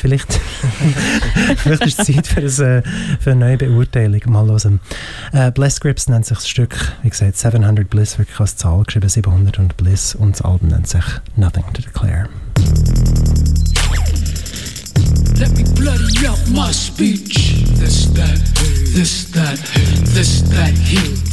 [0.01, 0.33] Vielleicht,
[1.59, 2.83] vielleicht ist es Zeit für, ein, äh,
[3.21, 4.23] für eine neue Beurteilung.
[4.29, 4.81] Mal hören.
[5.33, 9.11] Äh, Bless Grips nennt sich das Stück, wie gesagt, 700 Bliss, wirklich als Zahl geschrieben,
[9.11, 10.15] 700 und Bliss.
[10.15, 11.05] Und das Album nennt sich
[11.37, 12.31] Nothing to Declare.
[15.39, 17.67] Let me bloody up my speech.
[17.79, 18.41] This, that,
[18.95, 19.59] this, that,
[20.15, 21.29] this, that heat.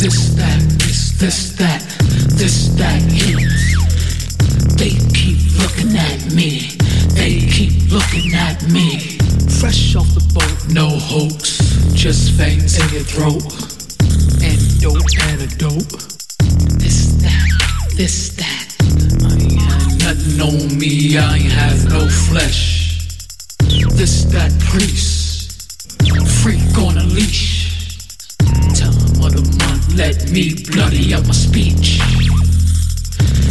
[0.00, 1.82] This, that, this, this, that,
[2.38, 3.50] this, that heat.
[4.78, 6.78] They keep looking at me.
[7.14, 9.18] They keep looking at me.
[9.60, 11.58] Fresh off the boat, no hoax.
[11.94, 13.44] Just fangs in your throat.
[14.42, 16.14] Antidote, antidote.
[16.78, 18.74] This, that, this, that.
[19.24, 22.98] I ain't had nothing on me, I ain't have no flesh.
[23.94, 25.72] This, that priest,
[26.42, 27.98] freak on a leash.
[28.74, 28.92] Time
[29.22, 32.00] of the month, let me bloody up my speech.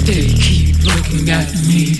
[0.05, 1.95] They keep looking at me,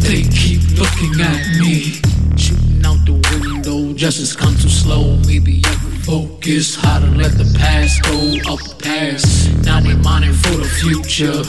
[0.00, 2.00] they keep looking at me.
[2.36, 5.16] Shooting out the window, justice come too slow.
[5.26, 9.50] Maybe I can focus how to let the past go up past.
[9.64, 11.42] Now we mining for the future.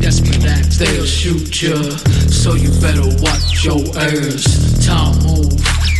[0.00, 1.76] Desperate acts, they'll shoot ya.
[2.28, 4.44] So you better watch your ears.
[4.86, 5.52] Time move,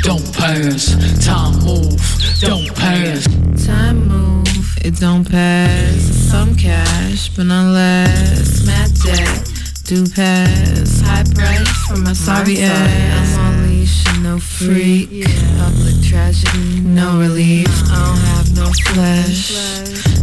[0.03, 0.97] don't pass.
[1.25, 2.01] Time move,
[2.41, 3.27] don't pass.
[3.67, 6.01] Time move, it don't pass.
[6.31, 8.65] Some cash, but not less.
[8.67, 9.60] Mad debt,
[9.91, 11.01] do pass.
[11.01, 13.37] High price for my sorry ass.
[13.37, 15.27] I'm on leash and no freak.
[15.59, 17.19] Public tragedy, no mm-hmm.
[17.19, 17.67] relief.
[17.91, 19.49] I don't have no flesh,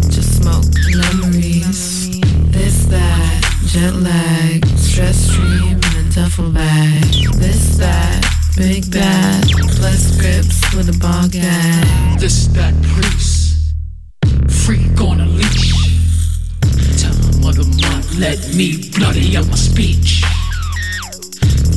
[0.07, 0.63] just smoke
[0.95, 2.17] memories.
[2.55, 7.03] This, that, jet lag, stress stream in a duffel bag.
[7.35, 8.23] This, that,
[8.55, 12.17] big bad, blessed grips with a ball gag.
[12.21, 13.73] This, that priest,
[14.63, 15.91] freak on a leash.
[17.03, 20.23] Time of the month, let me bloody up my speech.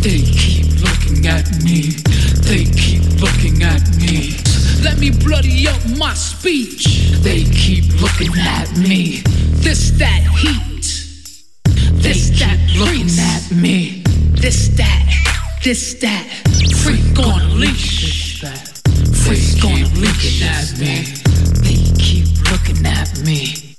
[0.01, 1.91] They keep looking at me,
[2.49, 4.37] they keep looking at me.
[4.83, 7.13] Let me bloody up my speech.
[7.21, 9.23] They keep looking at me.
[9.61, 11.05] This, that heat.
[12.01, 14.03] They keep looking at me.
[14.41, 16.27] This, that, this, that.
[16.83, 18.41] Freak on a leash.
[18.41, 21.05] Freak on a leash at me.
[21.61, 23.70] They keep looking at me.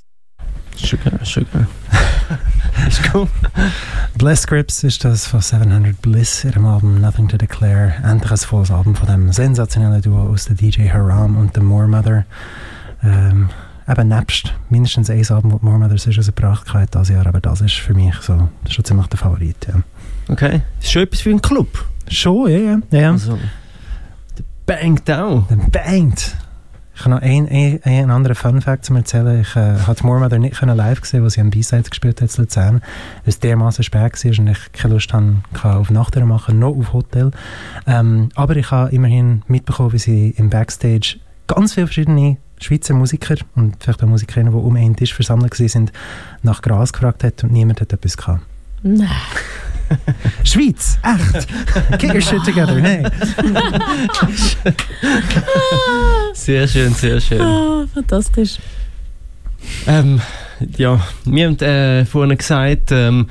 [0.81, 1.67] Sugar, sugar.
[3.13, 3.27] Cool.
[4.17, 7.93] Bliss Grips ist das von 700 Bliss, ihrem Album Nothing to Declare.
[8.03, 11.87] Endlich ein volles Album von dem sensationellen Duo aus der DJ Haram und der Moore
[11.87, 12.25] Mother.
[13.03, 13.49] Ähm,
[13.87, 17.61] eben nebst mindestens ein Album, das Moore Mother sonst rausgebracht hat dieses Jahr, aber das
[17.61, 19.81] ist für mich so, das ist schon ziemlich der Favorit, ja.
[20.29, 20.61] Okay.
[20.79, 21.85] Ist schon etwas für einen Club.
[22.07, 22.79] Schon, ja, ja.
[22.91, 23.11] ja.
[23.11, 23.37] Also,
[24.37, 25.45] der Bang Down.
[25.49, 26.35] Dann bangt.
[27.01, 29.41] Ich habe noch einen, einen, einen anderen Fun-Fact zu erzählen.
[29.41, 32.37] Ich äh, hatte Moore Mother nicht können live gesehen, wo sie am B-Side gespielt hat
[32.37, 32.81] Luzern, weil
[33.25, 37.31] es dermaßen spät war und ich keine Lust hatte, auf Nachher machen, noch auf Hotel.
[37.87, 41.17] Ähm, aber ich habe immerhin mitbekommen, wie sie im Backstage
[41.47, 45.91] ganz viele verschiedene Schweizer Musiker und vielleicht auch Musikerinnen, die um einen Tisch versammelt waren,
[46.43, 48.43] nach Gras gefragt hat und niemand hat etwas gehabt.
[48.83, 49.09] Nein.
[50.43, 51.47] Schweiz, echt.
[51.99, 52.75] Get your shit together.
[52.79, 53.11] Nein.
[56.33, 57.41] Sehr schön, sehr schön.
[57.41, 58.57] Ah, fantastisch.
[59.85, 60.21] Ähm,
[60.77, 63.27] ja, wir haben äh, vorhin gesagt, ähm,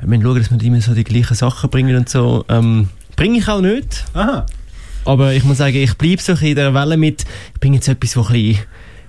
[0.00, 2.44] ja, wir müssen schauen, dass wir immer so die gleichen Sachen bringen und so.
[2.48, 4.04] Ähm, bringe ich auch nicht.
[4.14, 4.46] Aha.
[5.04, 7.24] Aber ich muss sagen, ich bleibe so ein bisschen in der Welle mit,
[7.54, 8.64] ich bringe jetzt etwas, was ein, bisschen,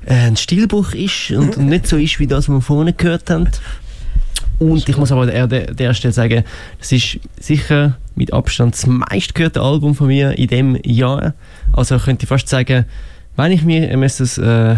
[0.05, 3.29] äh, ein Stilbuch ist und, und nicht so ist, wie das, was wir vorhin gehört
[3.29, 3.49] haben.
[4.59, 6.43] Und ich muss aber an der, der Stelle sagen,
[6.77, 11.33] das ist sicher mit Abstand das meistgehörte Album von mir in dem Jahr.
[11.71, 12.85] Also könnte ich fast sagen,
[13.37, 14.75] wenn ich mir das äh,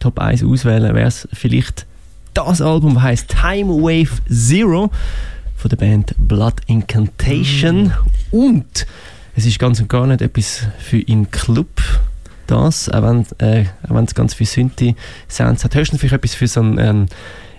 [0.00, 1.86] Top 1 auswählen, wäre es vielleicht
[2.32, 4.90] das Album, das heißt Time Wave Zero
[5.56, 7.92] von der Band Blood Incantation.
[8.30, 8.86] Und
[9.36, 11.82] es ist ganz und gar nicht etwas für einen Club.
[12.46, 13.66] Das, auch wenn, äh,
[14.04, 15.74] es ganz viele Synthi-Sounds hat.
[15.74, 17.06] Höchstens vielleicht etwas für so einen, ähm,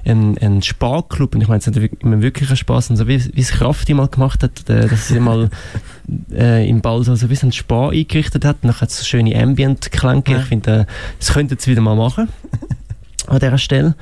[0.06, 1.36] einen, einen Sparclub.
[1.36, 2.90] Und ich meine, es nicht immer wirklich ein Spaß.
[2.92, 5.50] Und so wie, wie es Krafti mal gemacht hat, äh, dass sie mal
[6.32, 8.58] äh, im Ball so, ein bisschen Spar eingerichtet hat.
[8.62, 10.24] Und dann hat es so schöne Ambient-Klänge.
[10.28, 10.40] Ja.
[10.40, 10.86] Ich finde, äh,
[11.20, 12.30] das könnten sie wieder mal machen.
[13.28, 13.96] an dieser Stelle.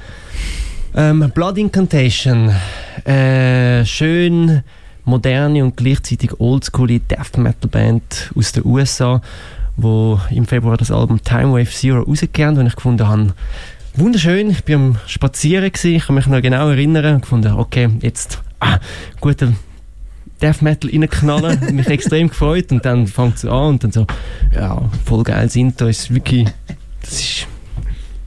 [0.95, 2.52] Ähm, Blood Incantation.
[3.06, 4.64] Äh, schön
[5.07, 9.22] moderne und gleichzeitig oldschoole Death Metal Band aus den USA,
[9.78, 13.34] wo im Februar das Album Time Wave Zero rausgegeben haben, und ich gefunden habe,
[13.98, 17.90] wunderschön, ich bin am Spazieren gewesen, ich kann mich noch genau erinnern und gefunden, okay,
[18.02, 18.80] jetzt ah,
[19.19, 19.53] guter
[20.41, 24.06] Death Metal reinknallen, mich extrem gefreut und dann fängt es an und dann so,
[24.53, 26.48] ja, voll geil sind, da ist wirklich,
[27.02, 27.48] das ist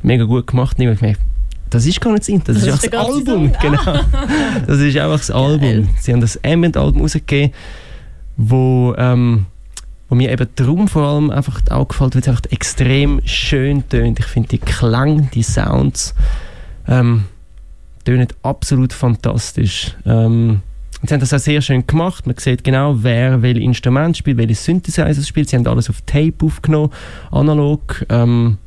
[0.02, 1.20] mega gut gemacht, und ich gemerkt,
[1.70, 3.56] das ist gar nicht das Intro, das, Das ist ist einfach das Album, Song.
[3.62, 4.00] genau.
[4.66, 5.88] Das ist einfach das Album.
[6.00, 7.52] Sie haben das Ambient-Album rausgegeben,
[8.36, 9.46] wo, ähm,
[10.10, 14.18] wo mir eben darum vor allem einfach auch gefällt, weil es einfach extrem schön tönt.
[14.18, 16.14] Ich finde die Klang, die Sounds
[16.88, 17.24] ähm,
[18.04, 19.96] tönen absolut fantastisch.
[20.04, 20.62] Ähm,
[21.02, 22.26] sie haben das auch sehr schön gemacht.
[22.26, 25.48] Man sieht genau, wer welche Instrumente spielt, welche Synthesizer spielt.
[25.48, 26.90] Sie haben alles auf Tape aufgenommen,
[27.30, 28.04] analog.
[28.08, 28.58] Ähm,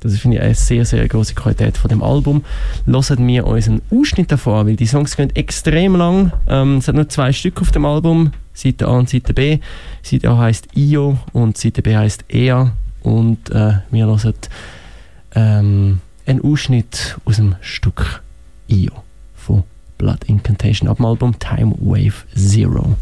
[0.00, 2.44] das finde ich eine sehr, sehr große Qualität von dem Album.
[2.86, 6.32] Hören wir uns einen Ausschnitt davon weil die Songs gehen extrem lang.
[6.48, 9.60] Ähm, es hat nur zwei Stück auf dem Album, Seite A und Seite B.
[10.02, 12.72] Seite A heißt IO und Seite B heißt EA.
[13.02, 14.34] Und äh, wir hören
[15.34, 18.22] ähm, einen Ausschnitt aus dem Stück
[18.66, 18.92] IO
[19.36, 19.62] von
[19.96, 22.96] Blood Incantation ab dem Album Time Wave Zero.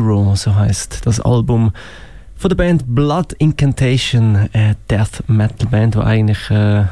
[0.00, 1.72] Zero, so heißt das Album
[2.36, 6.84] von der Band Blood Incantation, eine Death Metal Band, die eigentlich, äh,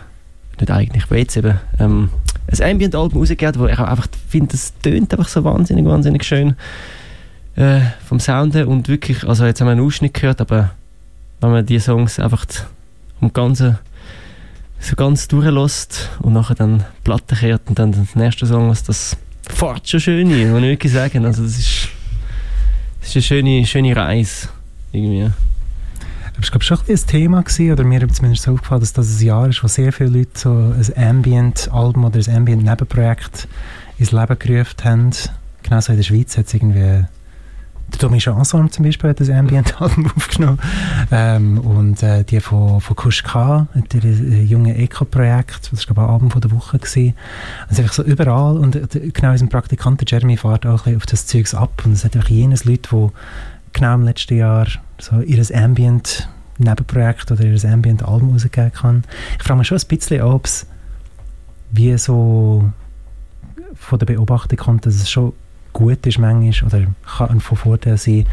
[0.60, 2.10] nicht eigentlich, aber jetzt eben ähm,
[2.52, 6.54] ein Ambient-Album rausgegeben wo ich auch einfach finde, es tönt einfach so wahnsinnig, wahnsinnig schön
[7.56, 10.72] äh, vom Sounden und wirklich, also jetzt haben wir einen Ausschnitt gehört, aber
[11.40, 12.44] wenn man die Songs einfach
[13.20, 13.78] um ganze
[14.80, 19.16] so ganz durchlässt und nachher dann Platte kehrt und dann der nächste Song, was das
[19.48, 21.24] fährt schon schön ein, muss ich wirklich sagen.
[21.24, 21.77] Also das ist,
[23.00, 24.48] das ist eine schöne, schöne Reise
[24.92, 25.30] irgendwie.
[26.40, 29.20] Es war schon ein ein Thema gewesen, oder mir ist zumindest so aufgefallen, dass das
[29.20, 33.48] ein Jahr ist, wo sehr viele Leute so ein Ambient-Album oder ein Ambient-Nebenprojekt
[33.98, 35.10] ins Leben gerufen haben.
[35.64, 37.04] Genauso in der Schweiz hat es irgendwie
[37.92, 40.58] der Tommy Chanson zum Beispiel hat das Ambient-Album aufgenommen
[41.10, 46.12] ähm, und äh, die von, von Kusch K, der äh, junge Eco-Projekt, das war glaube
[46.12, 47.14] Abend der Woche gewesen.
[47.68, 51.26] Also einfach so überall und äh, genau unser Praktikant Jeremy fährt auch ein auf das
[51.26, 53.08] Zeugs ab und es hat einfach jenes Leute, die
[53.72, 54.66] genau im letzten Jahr
[54.98, 56.28] so ihr Ambient
[56.58, 59.04] Nebenprojekt oder ihr Ambient Album rausgegeben kann.
[59.38, 60.66] Ich frage mich schon ein bisschen, ob es
[61.70, 62.70] wie so
[63.74, 65.32] von der Beobachtung kommt, dass es schon
[65.78, 68.26] gut ist manchmal oder kann von Vorteil sein,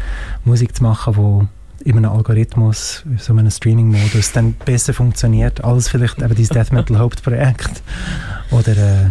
[0.44, 1.46] Musik zu machen, wo
[1.84, 6.72] in einem Algorithmus, in so einem Streaming-Modus dann besser funktioniert als vielleicht eben dieses Death
[6.72, 7.82] Metal Hauptprojekt.
[8.50, 9.10] Oder äh,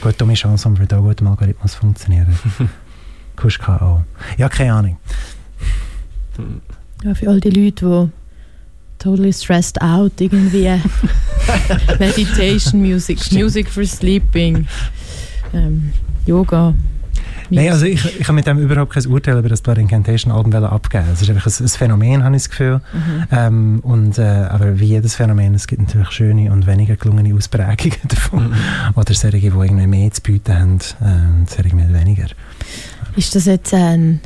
[0.00, 2.36] gut, Tommy Chanson würde auch gut im Algorithmus funktionieren.
[3.36, 4.02] Kusch kann auch.
[4.36, 4.96] Ja, keine Ahnung.
[7.04, 8.12] Ja, für all die Leute, die
[8.98, 10.68] totally stressed out irgendwie
[12.00, 14.66] Meditation Music, Music for Sleeping,
[15.54, 15.92] ähm,
[16.26, 16.74] Yoga.
[17.50, 20.52] Nein, also ich, ich habe mit dem überhaupt kein Urteil über das Blood Incantation Album
[20.54, 21.06] abgeben.
[21.12, 22.80] Es ist einfach ein, ein Phänomen, habe ich das Gefühl.
[22.92, 23.24] Mhm.
[23.30, 27.98] Ähm, und, äh, aber wie jedes Phänomen, es gibt natürlich schöne und weniger gelungene Ausprägungen
[28.08, 28.54] davon.
[28.94, 32.26] Oder solche, die irgendwie mehr zu bieten haben äh, und solche mit weniger.
[33.16, 34.20] Ist das jetzt ein,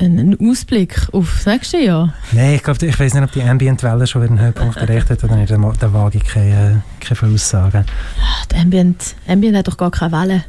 [0.00, 2.14] ein, Ausblick auf das nächste Jahr?
[2.32, 5.22] Nein, ich glaube, ich weiß nicht, ob die Ambient-Welle schon wieder einen Höhepunkt erreicht hat
[5.24, 5.50] oder nicht.
[5.50, 7.84] Da, da wage ich keine, keine Voraussagen.
[8.18, 10.44] Ah, Die Ambient, Ambient hat doch gar keine Wellen.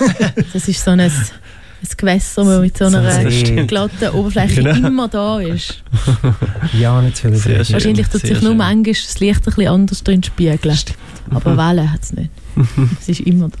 [0.52, 1.12] das ist so ein,
[1.82, 4.88] ein Gewässer, das mit so So ein einer glatten Oberfläche Genau.
[4.88, 5.82] immer da ist.
[6.78, 7.74] Ja, nicht zu viel Sehr schön.
[7.74, 8.56] Wahrscheinlich tut sich nur schön.
[8.56, 10.76] manchmal das Licht ein bisschen anders drin spiegeln.
[11.30, 12.30] Aber Wellen hat es nicht.
[13.00, 13.58] es ist immer da.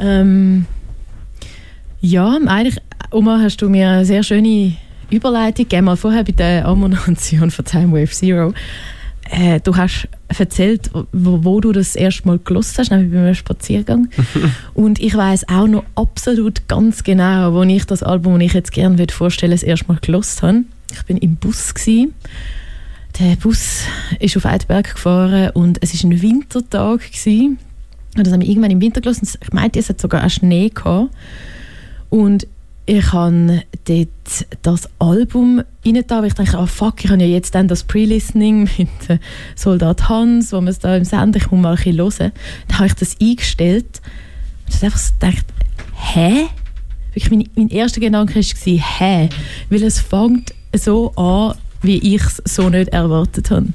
[0.00, 0.66] Ähm,
[2.00, 2.76] ja, eigentlich,
[3.10, 4.76] Oma, hast du mir eine sehr schöne
[5.10, 5.86] Überleitung gegeben.
[5.86, 8.52] Mal vorher bei der Ammonation von Time Wave Zero.
[9.30, 13.34] Äh, du hast erzählt, wo, wo du das erste Mal gelost hast, nämlich bei einem
[13.34, 14.08] Spaziergang.
[14.74, 18.72] Und ich weiß auch noch absolut ganz genau, wo ich das Album, das ich jetzt
[18.72, 20.64] gerne vorstellen würde, das erste Mal gelost habe.
[20.92, 22.14] Ich bin im Bus gewesen.
[23.18, 23.82] Der Bus
[24.20, 27.58] ist auf Eidberg gefahren und es war ein Wintertag gewesen.
[28.16, 29.28] Und das haben wir irgendwann im Winter gelassen.
[29.42, 31.12] Ich meinte, es hat sogar auch Schnee gehabt.
[32.10, 32.46] Und
[32.88, 37.28] ich habe dort das Album rein da, weil ich dachte, ah fuck, ich habe ja
[37.28, 39.18] jetzt dann das Pre-Listening mit äh,
[39.54, 42.32] Soldat Hans, wo man es da im Sender, ich muss mal ein bisschen hören.
[42.66, 44.00] Dann habe ich das eingestellt
[44.66, 45.46] und habe einfach so gedacht,
[45.96, 46.46] hä?
[47.12, 49.28] Wirklich, mein, mein erster Gedanke war, hä?
[49.68, 53.66] Weil es fängt so an, wie ich es so nicht erwartet habe.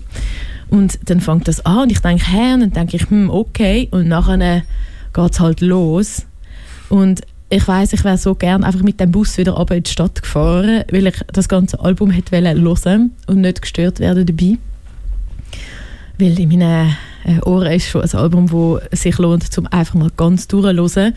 [0.70, 2.54] Und dann fängt das an und ich denke, hä?
[2.56, 3.90] Und dann denke ich, hm, okay.
[3.92, 4.64] Und nachher
[5.14, 6.26] geht es halt los.
[6.90, 7.22] Und
[7.54, 10.22] ich weiß, ich wäre so gern einfach mit dem Bus wieder runter in die Stadt
[10.22, 14.58] gefahren, weil ich das ganze Album hätte hören und nicht gestört werden dabei.
[16.18, 20.10] Weil in meinen äh, Ohren ist schon ein Album, das sich lohnt, zum einfach mal
[20.18, 21.14] ganz durchzuhören.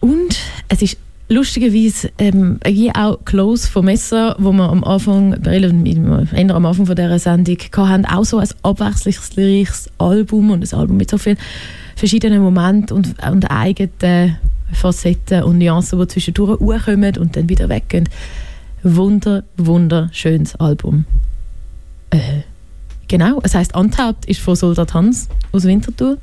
[0.00, 0.38] Und
[0.68, 0.96] es ist
[1.28, 2.58] lustigerweise ähm,
[2.94, 8.06] auch Close von Messer, wo wir am Anfang, eher am Anfang von dieser Sendung hatten,
[8.06, 11.36] auch so ein abwechslungsreiches Album und ein Album mit so vielen
[11.96, 14.38] verschiedenen Momenten und, und eigenen
[14.72, 18.08] Facetten und Nuancen, die zwischendurch hochkommen und dann wieder weggehen.
[18.82, 21.04] Wunder, wunderschönes Album.
[22.10, 22.42] Äh,
[23.08, 26.18] genau, es heisst Untapped, ist von Soldat Hans aus Winterthur.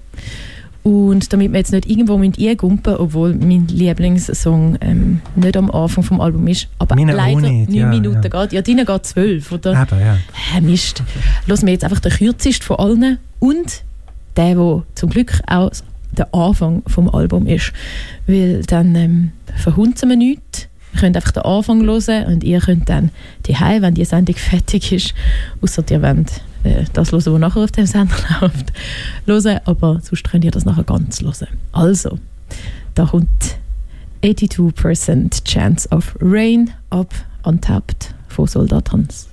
[0.85, 6.21] Und damit wir jetzt nicht irgendwo eingumpen obwohl mein Lieblingssong ähm, nicht am Anfang vom
[6.21, 8.45] Album ist, aber Meine leider neun ja, Minuten ja.
[8.45, 8.53] geht.
[8.53, 9.71] Ja, deine geht zwölf, oder?
[9.71, 10.17] Eben, ja.
[10.33, 11.01] Hä, Mist.
[11.47, 13.83] Lass mir jetzt einfach den kürzest von allen und
[14.37, 15.71] der, der zum Glück auch
[16.15, 17.73] der Anfang vom Album ist.
[18.27, 20.67] Weil dann ähm, verhunzen wir nichts.
[20.91, 23.11] Wir können einfach den Anfang hören und ihr könnt dann
[23.47, 25.13] die wenn die Sendung fertig ist,
[25.61, 28.73] außer ihr wollt äh, das hören, was nachher auf dem Sender läuft,
[29.25, 31.47] hören, aber sonst könnt ihr das nachher ganz hören.
[31.73, 32.17] Also,
[32.93, 33.57] da kommt
[34.23, 37.13] 82% Chance of Rain ab
[37.43, 39.27] Untapped von Soldat Hans.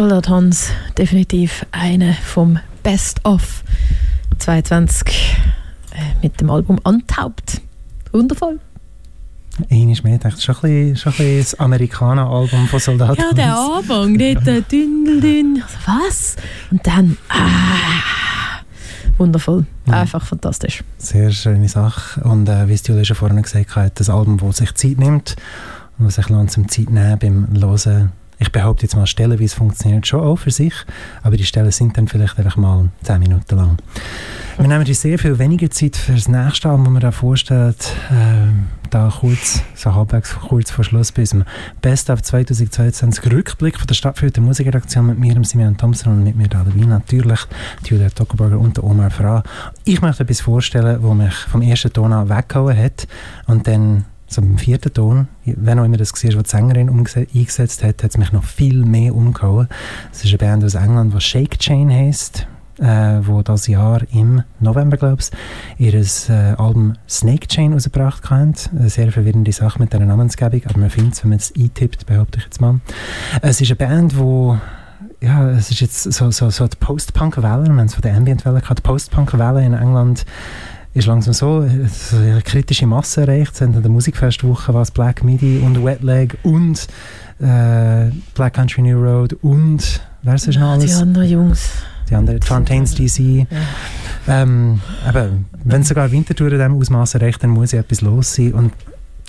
[0.00, 3.62] Soldat Hans, definitiv eine vom Best of
[4.38, 5.36] 22
[5.92, 7.60] äh, mit dem Album Antaubt.
[8.10, 8.60] Wundervoll.
[9.70, 13.18] Eines mehr, dachte schon ein bisschen, schon ein bisschen das Amerikaner-Album von Soldat.
[13.18, 16.36] Ja, der Anfang, dort äh, dünn, dünn, also was?
[16.70, 18.62] Und dann, ah,
[19.18, 20.00] wundervoll, Ja.
[20.00, 20.82] einfach fantastisch.
[20.96, 22.22] Sehr schöne Sache.
[22.22, 25.36] Und äh, wie es Julia schon vorhin gesagt hat, das Album, das sich Zeit nimmt
[25.98, 28.12] und was sich lohnt zum Zeit nehmen beim Hören.
[28.42, 30.72] Ich behaupte jetzt mal, stellenweise funktioniert schon auch für sich,
[31.22, 33.76] aber die Stellen sind dann vielleicht einfach mal 10 Minuten lang.
[34.56, 37.94] Wir nehmen uns sehr viel weniger Zeit für das nächste Album, das man da vorstellt.
[38.10, 41.44] Ähm, da kurz, so halbwegs kurz vor Schluss bei unserem
[41.80, 46.48] Best of 2022 Rückblick von der Stadtführten Musikredaktion mit mir, Simeon Thompson und mit mir
[46.48, 47.40] da dabei natürlich,
[47.86, 49.42] Julia Tockelberger und der Omar Fra.
[49.84, 53.06] Ich möchte etwas vorstellen, das mich vom ersten Ton an weggehauen hat
[53.46, 57.82] und dann so beim vierten Ton, wenn auch immer das war, was die Sängerin eingesetzt
[57.82, 59.68] hat, hat es mich noch viel mehr umgehauen.
[60.12, 62.46] Es ist eine Band aus England, die Shake Chain heisst,
[62.78, 68.54] äh, wo das Jahr im November, glaube ich, ihr äh, Album Snake Chain rausgebracht haben.
[68.76, 72.06] Eine sehr verwirrende Sache mit dieser Namensgebung, aber man findet es, wenn man es eintippt,
[72.06, 72.80] behaupte ich jetzt mal.
[73.42, 74.58] Es ist eine Band, wo
[75.20, 78.60] ja, es ist jetzt so, so, so die Post-Punk-Welle, wir haben es von der Ambient-Welle
[78.60, 80.24] gehabt, die Post-Punk-Welle in England
[80.92, 83.54] ist langsam so, so eine kritische Masse erreicht.
[83.54, 86.86] Es haben an der Musikfestwoche was Black Midi und Wet Leg und
[87.40, 91.00] äh, Black Country New Road und wer ist noch Die alles?
[91.00, 91.70] anderen Jungs.
[92.08, 93.46] Die anderen, Fontaines DC.
[94.26, 98.52] Ähm, eben, wenn sogar Wintertour in diesem Ausmaß erreicht, dann muss ja etwas los sein.
[98.52, 98.72] Und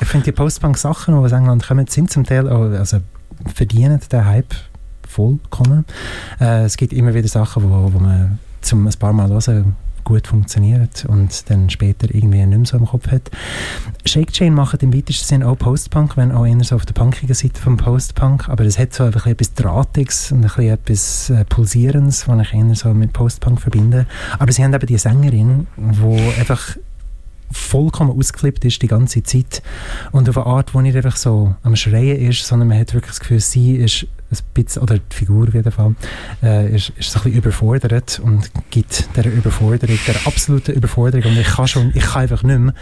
[0.01, 2.97] ich finde, die Post-Punk-Sachen, die aus England kommen, sind zum Teil auch, also
[3.53, 4.55] verdienen den Hype
[5.07, 5.85] vollkommen.
[6.39, 10.27] Äh, es gibt immer wieder Sachen, wo, wo man zum ein paar Mal hören gut
[10.27, 13.29] funktioniert und dann später irgendwie nicht mehr so im Kopf hat.
[14.05, 17.35] Shake Chain macht im weitesten Sinne auch Post-Punk, wenn auch eher so auf der punkigen
[17.35, 21.45] Seite vom Post-Punk, aber es hat so einfach etwas Drahtiges und ein bisschen etwas äh,
[21.45, 24.05] Pulsierendes, was ich eher so mit Post-Punk verbinde.
[24.39, 26.77] Aber sie haben eben die Sängerin, die einfach
[27.51, 29.61] vollkommen ausgeflippt ist die ganze Zeit
[30.11, 33.11] und auf eine Art, wo nicht einfach so am Schreien ist, sondern man hat wirklich
[33.11, 35.95] das Gefühl, sie ist ein bisschen, oder die Figur auf jeden Fall,
[36.43, 41.37] äh, ist, ist so ein bisschen überfordert und gibt der Überforderung, der absoluten Überforderung und
[41.37, 42.73] ich kann schon, ich kann einfach nicht mehr,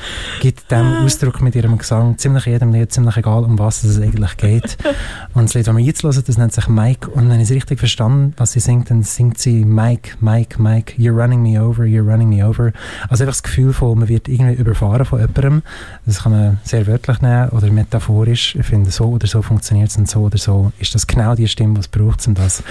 [0.41, 4.37] gibt dem Ausdruck mit ihrem Gesang ziemlich jedem Lied, ziemlich egal, um was es eigentlich
[4.37, 4.77] geht.
[5.33, 7.55] und das Lied, das wir jetzt hören, das nennt sich Mike und wenn ich es
[7.55, 11.83] richtig verstanden was sie singt, dann singt sie Mike, Mike, Mike, you're running me over,
[11.83, 12.71] you're running me over.
[13.09, 15.63] Also einfach das Gefühl von, man wird irgendwie überfahren von jemandem.
[16.05, 18.55] Das kann man sehr wörtlich nehmen oder metaphorisch.
[18.55, 21.47] Ich finde, so oder so funktioniert es und so oder so ist das genau die
[21.47, 22.63] Stimme, die es braucht, um das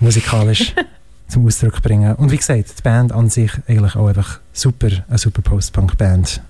[0.00, 0.74] musikalisch
[1.28, 2.14] zum Ausdruck zu bringen.
[2.16, 6.42] Und wie gesagt, die Band an sich eigentlich auch einfach super, eine super Post-Punk-Band.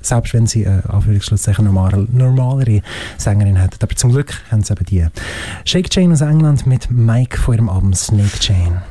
[0.00, 2.82] Selbst wenn sie eine Anführungsschlusszeichen normal, normalere
[3.18, 3.76] Sängerin hätten.
[3.80, 5.06] Aber zum Glück haben sie eben die.
[5.64, 8.82] Shake Chain aus England mit Mike von ihrem Album Snake Chain.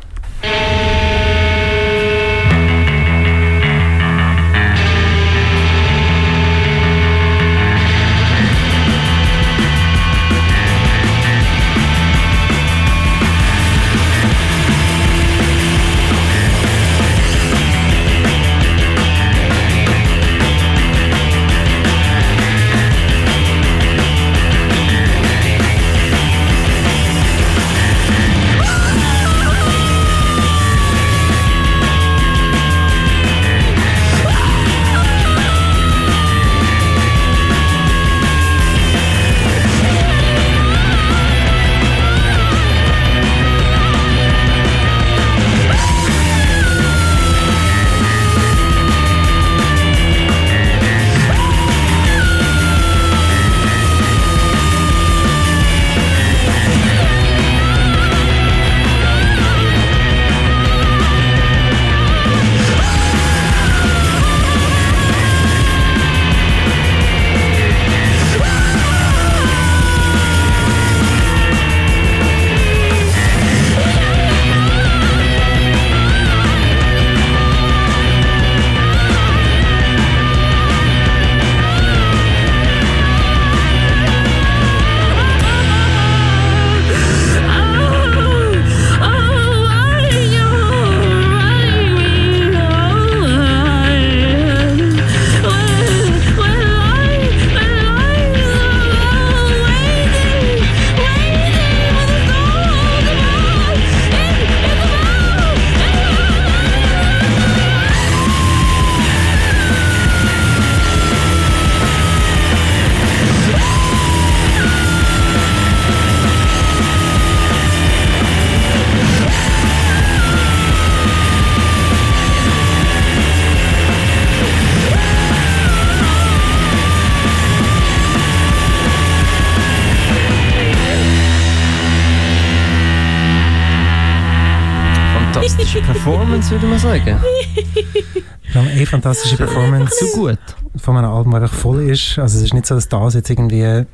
[136.06, 137.06] Performance, würde man sagen.
[137.06, 140.40] Wir haben eine fantastische Performance Zu gut.
[140.78, 142.18] von einem Album, das einfach voll ist.
[142.18, 143.86] Also es ist nicht so, dass das jetzt irgendwie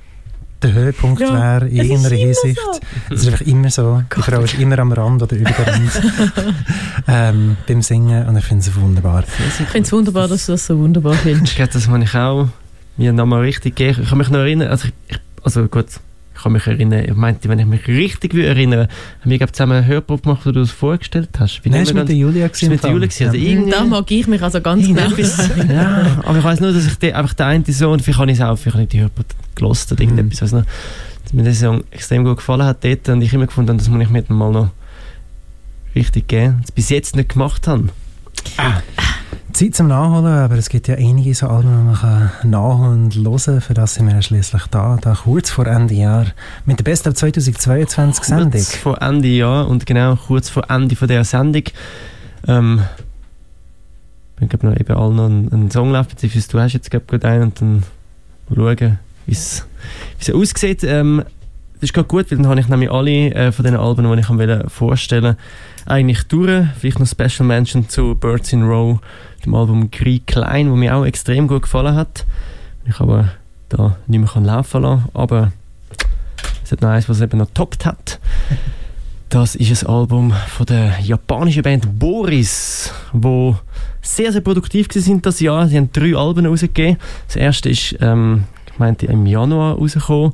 [0.61, 2.57] der Höhepunkt Ja, wäre in irgendeiner Hinsicht.
[2.59, 2.79] so.
[3.13, 4.01] Es ist einfach immer so.
[4.15, 5.91] Die Frau ist immer am Rand oder über der Rand
[7.09, 9.23] ähm, beim Singen und ich finde es wunderbar.
[9.59, 11.49] Ich finde es wunderbar, dass du das so wunderbar findest.
[11.51, 12.47] Ich glaube, das habe ich auch
[12.95, 14.01] mir nochmal richtig gegeben.
[14.03, 15.87] Ich kann mich noch erinnern, also, ich- also gut,
[16.37, 18.87] ich kann mich erinnern, ich meinte, wenn ich mich richtig will erinnern
[19.21, 21.61] haben wir glaub, zusammen eine Hörprobe gemacht, wo du das vorgestellt hast.
[21.65, 23.33] Wie Nein, ist wir mit der ganz- Julia Ist mit der Julia also Ja.
[23.33, 25.01] irgendwie- Da mag ich mich also ganz genau
[25.73, 28.37] ja, aber ich weiß nur, dass ich die, einfach der eine Song, vielleicht habe ich
[28.37, 30.09] es auch, vielleicht habe ich die Hörprobe gelost oder Mhm.
[30.17, 30.65] irgendetwas, also,
[31.23, 33.89] dass mir der Song extrem gut gefallen hat dort und ich immer gefunden habe, das
[33.89, 34.69] muss ich mir mal noch
[35.95, 37.89] richtig geben, das bis jetzt nicht gemacht habe.
[39.57, 43.15] Zeit zum Nachholen, aber es gibt ja einige so Alben, die man kann nachholen und
[43.15, 46.27] hören Für das sind wir ja schliesslich da, da kurz vor Ende Jahr
[46.67, 48.51] mit der Best of 2022 Sendung.
[48.51, 51.63] Kurz vor Ende Jahr und genau kurz vor Ende von der Sendung.
[52.47, 52.83] Ähm,
[54.39, 57.27] ich glaube noch eben allen noch einen, einen Song läuft, beziehungsweise du hast jetzt gerade
[57.27, 57.83] einen und dann
[58.53, 59.65] schauen, wie es
[60.19, 60.83] wie es aussieht.
[60.83, 61.23] Ähm,
[61.79, 64.19] das ist gerade gut, weil dann habe ich nämlich alle äh, von den Alben, die
[64.19, 65.35] ich wollte vorstellen
[65.87, 66.67] eigentlich durch.
[66.79, 68.99] Vielleicht noch Special Mention zu Birds in Row,
[69.47, 72.25] dem Album Krieg Klein, wo mir auch extrem gut gefallen hat.
[72.85, 73.29] Ich aber
[73.69, 75.51] da nicht mehr kann laufen lassen, aber
[76.63, 78.19] es hat noch eins, was eben noch toppt hat.
[79.29, 83.57] Das ist ein Album von der japanischen Band Boris, wo
[84.01, 85.67] sehr, sehr produktiv sind das Jahr.
[85.67, 86.95] Sie haben drei Alben rausgegeben.
[87.27, 90.31] Das erste ist, ähm, ich meinte, im Januar rausgekommen,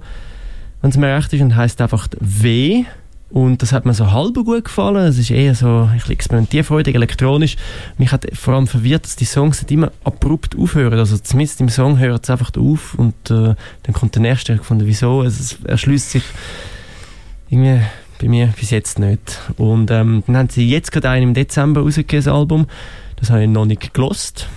[0.81, 2.85] wenn es mir recht ist, und heisst einfach W.
[3.33, 5.07] Und das hat mir so halb gut gefallen.
[5.07, 7.55] Es ist eher so ein bisschen experimentierfreudig, elektronisch.
[7.97, 10.99] Mich hat vor allem verwirrt, dass die Songs nicht immer abrupt aufhören.
[10.99, 14.53] Also zumindest im Song hört es einfach auf und äh, dann kommt der nächste.
[14.53, 15.23] Ich fand, wieso?
[15.23, 16.23] Es, es erschließt sich
[17.49, 17.81] irgendwie
[18.21, 19.39] bei mir bis jetzt nicht.
[19.57, 22.67] Und ähm, dann haben sie jetzt gerade einen im Dezember rausgegeben, das Album.
[23.15, 24.47] Das habe ich noch nicht gelost.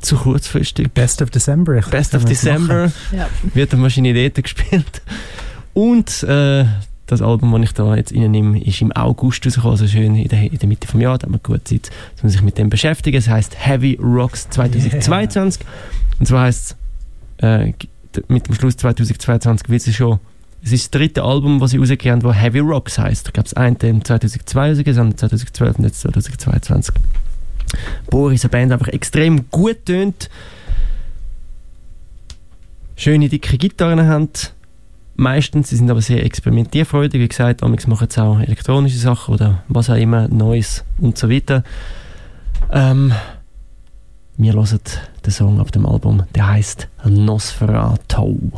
[0.00, 0.92] Zu kurzfristig.
[0.92, 1.76] Best of December.
[1.78, 2.24] Ich Best of.
[2.24, 3.28] December Ja.
[3.52, 5.02] wird dann wahrscheinlich dort gespielt.
[5.74, 6.66] Und äh,
[7.06, 10.42] das Album, das ich da jetzt reinnehme, ist im August rausgekommen, also schön in der,
[10.42, 11.90] in der Mitte des Jahres, da hat man gut Zeit,
[12.22, 13.16] um sich mit dem beschäftigen.
[13.16, 15.64] Es heisst Heavy Rocks 2022.
[16.18, 16.76] Und zwar heisst
[17.38, 17.72] es, äh,
[18.28, 20.20] mit dem Schluss 2022 wird es schon,
[20.64, 23.26] es ist das dritte Album, das sie rausgegeben haben, das Heavy Rocks heisst.
[23.28, 26.94] Ich glaube, das eine im 2002 rausgegeben, das andere 2012 und jetzt 2022.
[28.10, 30.30] Boris, eine Band, die einfach extrem gut tönt,
[32.96, 34.28] schöne dicke Gitarren haben.
[35.14, 39.62] Meistens, sie sind aber sehr experimentierfreudig, wie gesagt, amigs machen sie auch elektronische Sachen oder
[39.68, 41.64] was auch immer, Neues und so weiter.
[42.70, 43.12] Ähm,
[44.38, 44.80] wir hören
[45.24, 48.52] den Song auf dem Album, der heißt Nosferatu.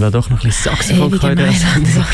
[0.00, 1.56] Wir da doch noch ein bisschen Saxophon Mailand.
[1.56, 2.04] Sendung.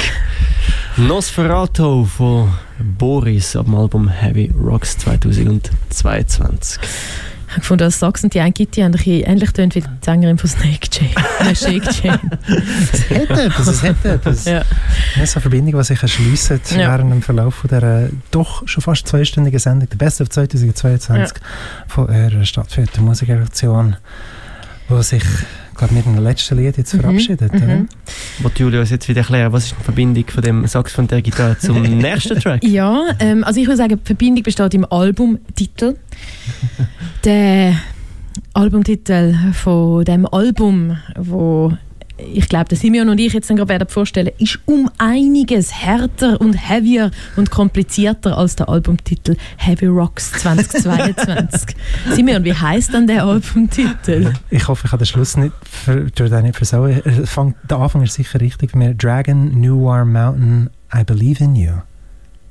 [0.97, 6.79] Nosferatu von Boris ab dem Album Heavy Rocks 2022.
[7.47, 10.51] Ich habe gefunden, dass Sax und die eine Gitti ähnlich tönt wie die Sängerin von
[10.51, 11.11] Snake Chain.
[11.41, 12.19] Äh, Shake Chain.
[12.93, 14.45] Es hat etwas, es hat etwas.
[14.47, 14.63] Ja.
[15.17, 16.89] Ja, so eine Verbindung, die sich erschliessen Ja.
[16.91, 21.37] während dem Verlauf von dieser doch schon fast zweistündigen Sendung, der Best of 2022
[21.87, 23.97] von eurer stadtführenden Musikredaktion,
[24.89, 25.23] wo sich,
[25.75, 27.53] glaube mit dem letzten Lied jetzt Mhm, verabschiedet.
[27.55, 27.67] oder?
[27.67, 27.89] Mhm.
[28.41, 31.07] Wo die Julia uns jetzt wieder erklären, was ist die Verbindung von dem Sax von
[31.07, 32.63] der Gitarre zum nächsten Track?
[32.65, 35.97] Ja, ähm, also ich würde sagen, die Verbindung besteht im Albumtitel.
[37.25, 37.75] Der
[38.53, 41.73] Albumtitel von dem Album, wo
[42.17, 46.41] ich glaube, der Simeon und ich jetzt dann gerade werden vorstellen, ist um einiges härter
[46.41, 51.77] und heavier und komplizierter als der Albumtitel Heavy Rocks 2022.
[52.13, 54.33] Simeon, wie heißt dann der Albumtitel?
[54.51, 55.53] Ich hoffe, ich habe den Schluss nicht,
[55.87, 57.03] den nicht versauen.
[57.05, 57.27] Er
[57.69, 58.71] Der Anfang ist sicher richtig.
[58.71, 58.97] für mich.
[58.97, 61.73] Dragon, New War Mountain, I Believe in You.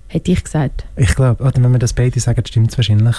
[0.07, 0.85] Hätte ich gesagt.
[0.95, 3.15] Ich glaube, oder wenn wir das beide sagen, stimmt es wahrscheinlich.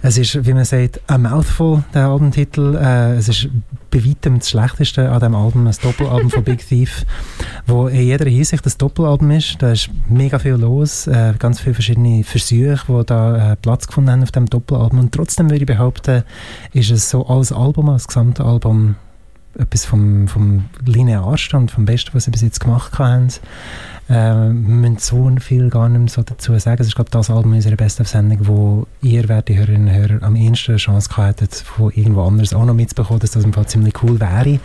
[0.00, 2.76] Es ist, wie man sagt, a mouthful, der Albumtitel.
[2.76, 3.48] Äh, es ist
[3.90, 7.04] bei weitem das Schlechteste an diesem Album, das Doppelalbum von Big Thief,
[7.66, 9.56] wo in jeder Hinsicht das Doppelalbum ist.
[9.60, 14.10] Da ist mega viel los, äh, ganz viele verschiedene Versuche, die da äh, Platz gefunden
[14.10, 15.00] haben auf dem Doppelalbum.
[15.00, 16.22] Und trotzdem würde ich behaupten,
[16.72, 18.94] ist es so als Album, als gesamte Album
[19.58, 23.28] etwas vom, vom Linearstand, vom Besten, was sie bis jetzt gemacht haben.
[24.08, 26.80] Äh, wir müssen so viel gar nicht mehr so dazu sagen.
[26.80, 30.36] Es ist, glaube das Album unserer besten Sendung, wo ihr, werte Hörerinnen und Hörer, am
[30.36, 33.66] ehesten eine Chance gehabt hättet, von irgendwo anders auch noch mitzubekommen, dass das im Fall
[33.66, 34.60] ziemlich cool wäre.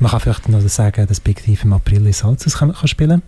[0.00, 3.22] Man kann vielleicht noch sagen, dass Big Thief im April in Salzus kann, kann spielen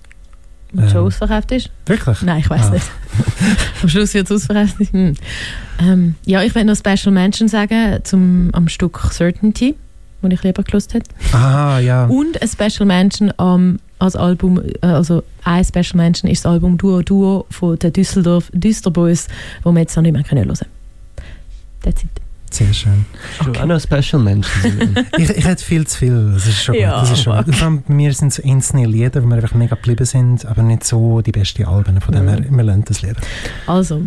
[0.73, 0.89] Und Ähm.
[0.89, 1.71] schon ausverkauft ist?
[1.87, 2.23] Wirklich?
[2.23, 2.71] Nein, ich weiß Ah.
[2.71, 2.87] nicht.
[3.83, 4.77] Am Schluss wird es ausverkauft.
[4.91, 5.15] Hm.
[5.79, 9.77] Ähm, ja, ich will noch Special Mention sagen zum, am Stück Certainty,
[10.23, 11.11] das ich lieber gelost hätte.
[11.33, 12.07] Ah, ja.
[12.07, 16.77] Und ein Special Mention am als Album, äh, also ein Special Mention ist das Album
[16.77, 19.27] Duo Duo von den Düsseldorf Düsterboys,
[19.63, 20.59] wo wir jetzt noch nicht mehr hören können.
[21.83, 22.11] That's it.
[22.51, 23.05] Sehr schön.
[23.45, 24.97] Du auch noch Special Menschen.
[25.19, 26.31] Ich, ich hätte viel zu viel.
[26.33, 27.03] Das ist schon Ja, gut.
[27.03, 27.55] Das ist schon gut.
[27.55, 30.63] Vor allem bei mir sind so einzelne Lieder, wo wir einfach mega geblieben sind, aber
[30.63, 32.01] nicht so die besten Alben.
[32.01, 33.21] Von dem her, wir lernen das lieber.
[33.67, 34.03] Also,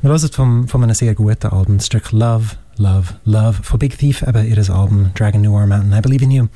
[0.00, 3.98] Wir hören vom, von einem sehr guten Album, das Stück Love, Love, Love von Big
[3.98, 6.46] Thief, eben ihr Album Dragon New War Mountain, I Believe in You.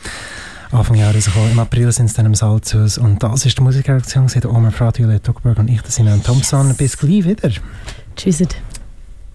[0.72, 1.52] Anfang Jahr rausgekommen.
[1.52, 2.98] Im April sind sie dann im Salzhaus.
[2.98, 6.74] Und das ist die Musikredaktion, der Omar Frati, Juliette Duckberg und ich, der Simon Thompson.
[6.74, 7.50] Bis gleich wieder.
[8.16, 8.42] tschüss.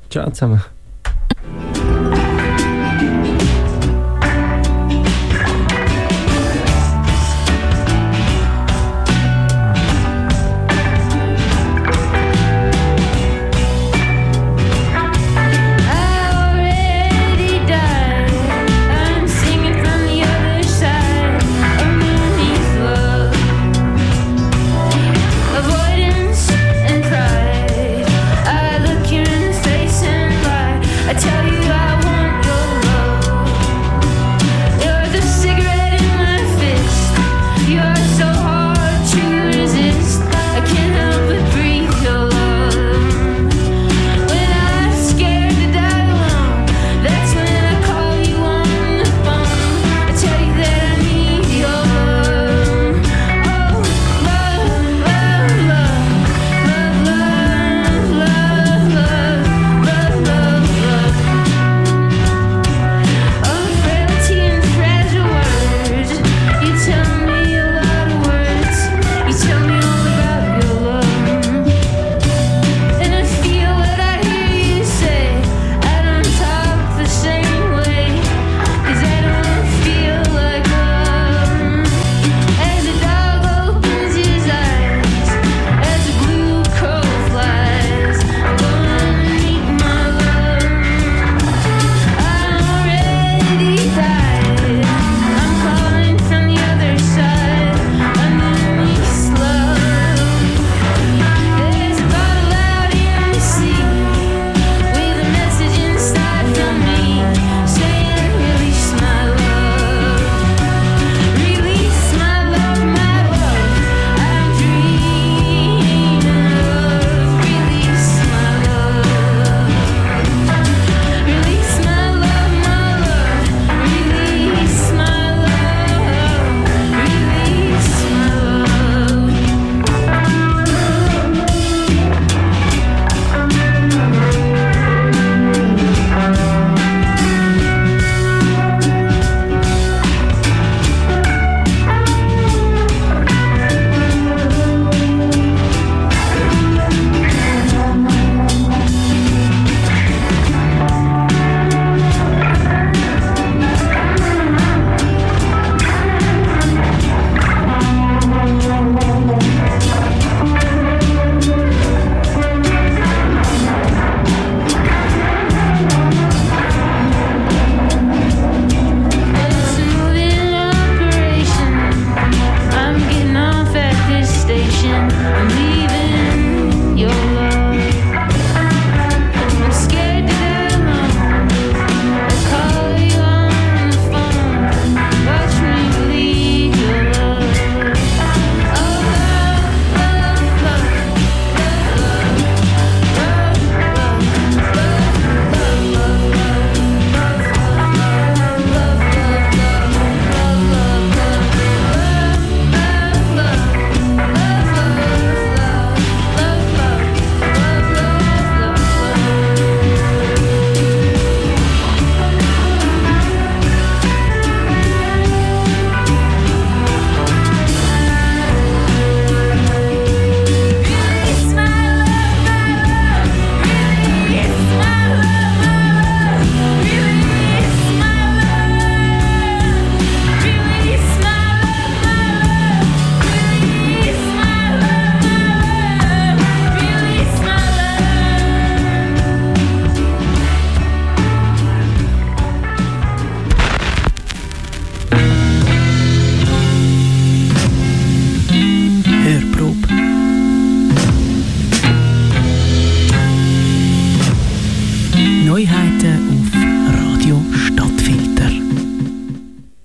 [0.09, 0.61] Ciao zusammen.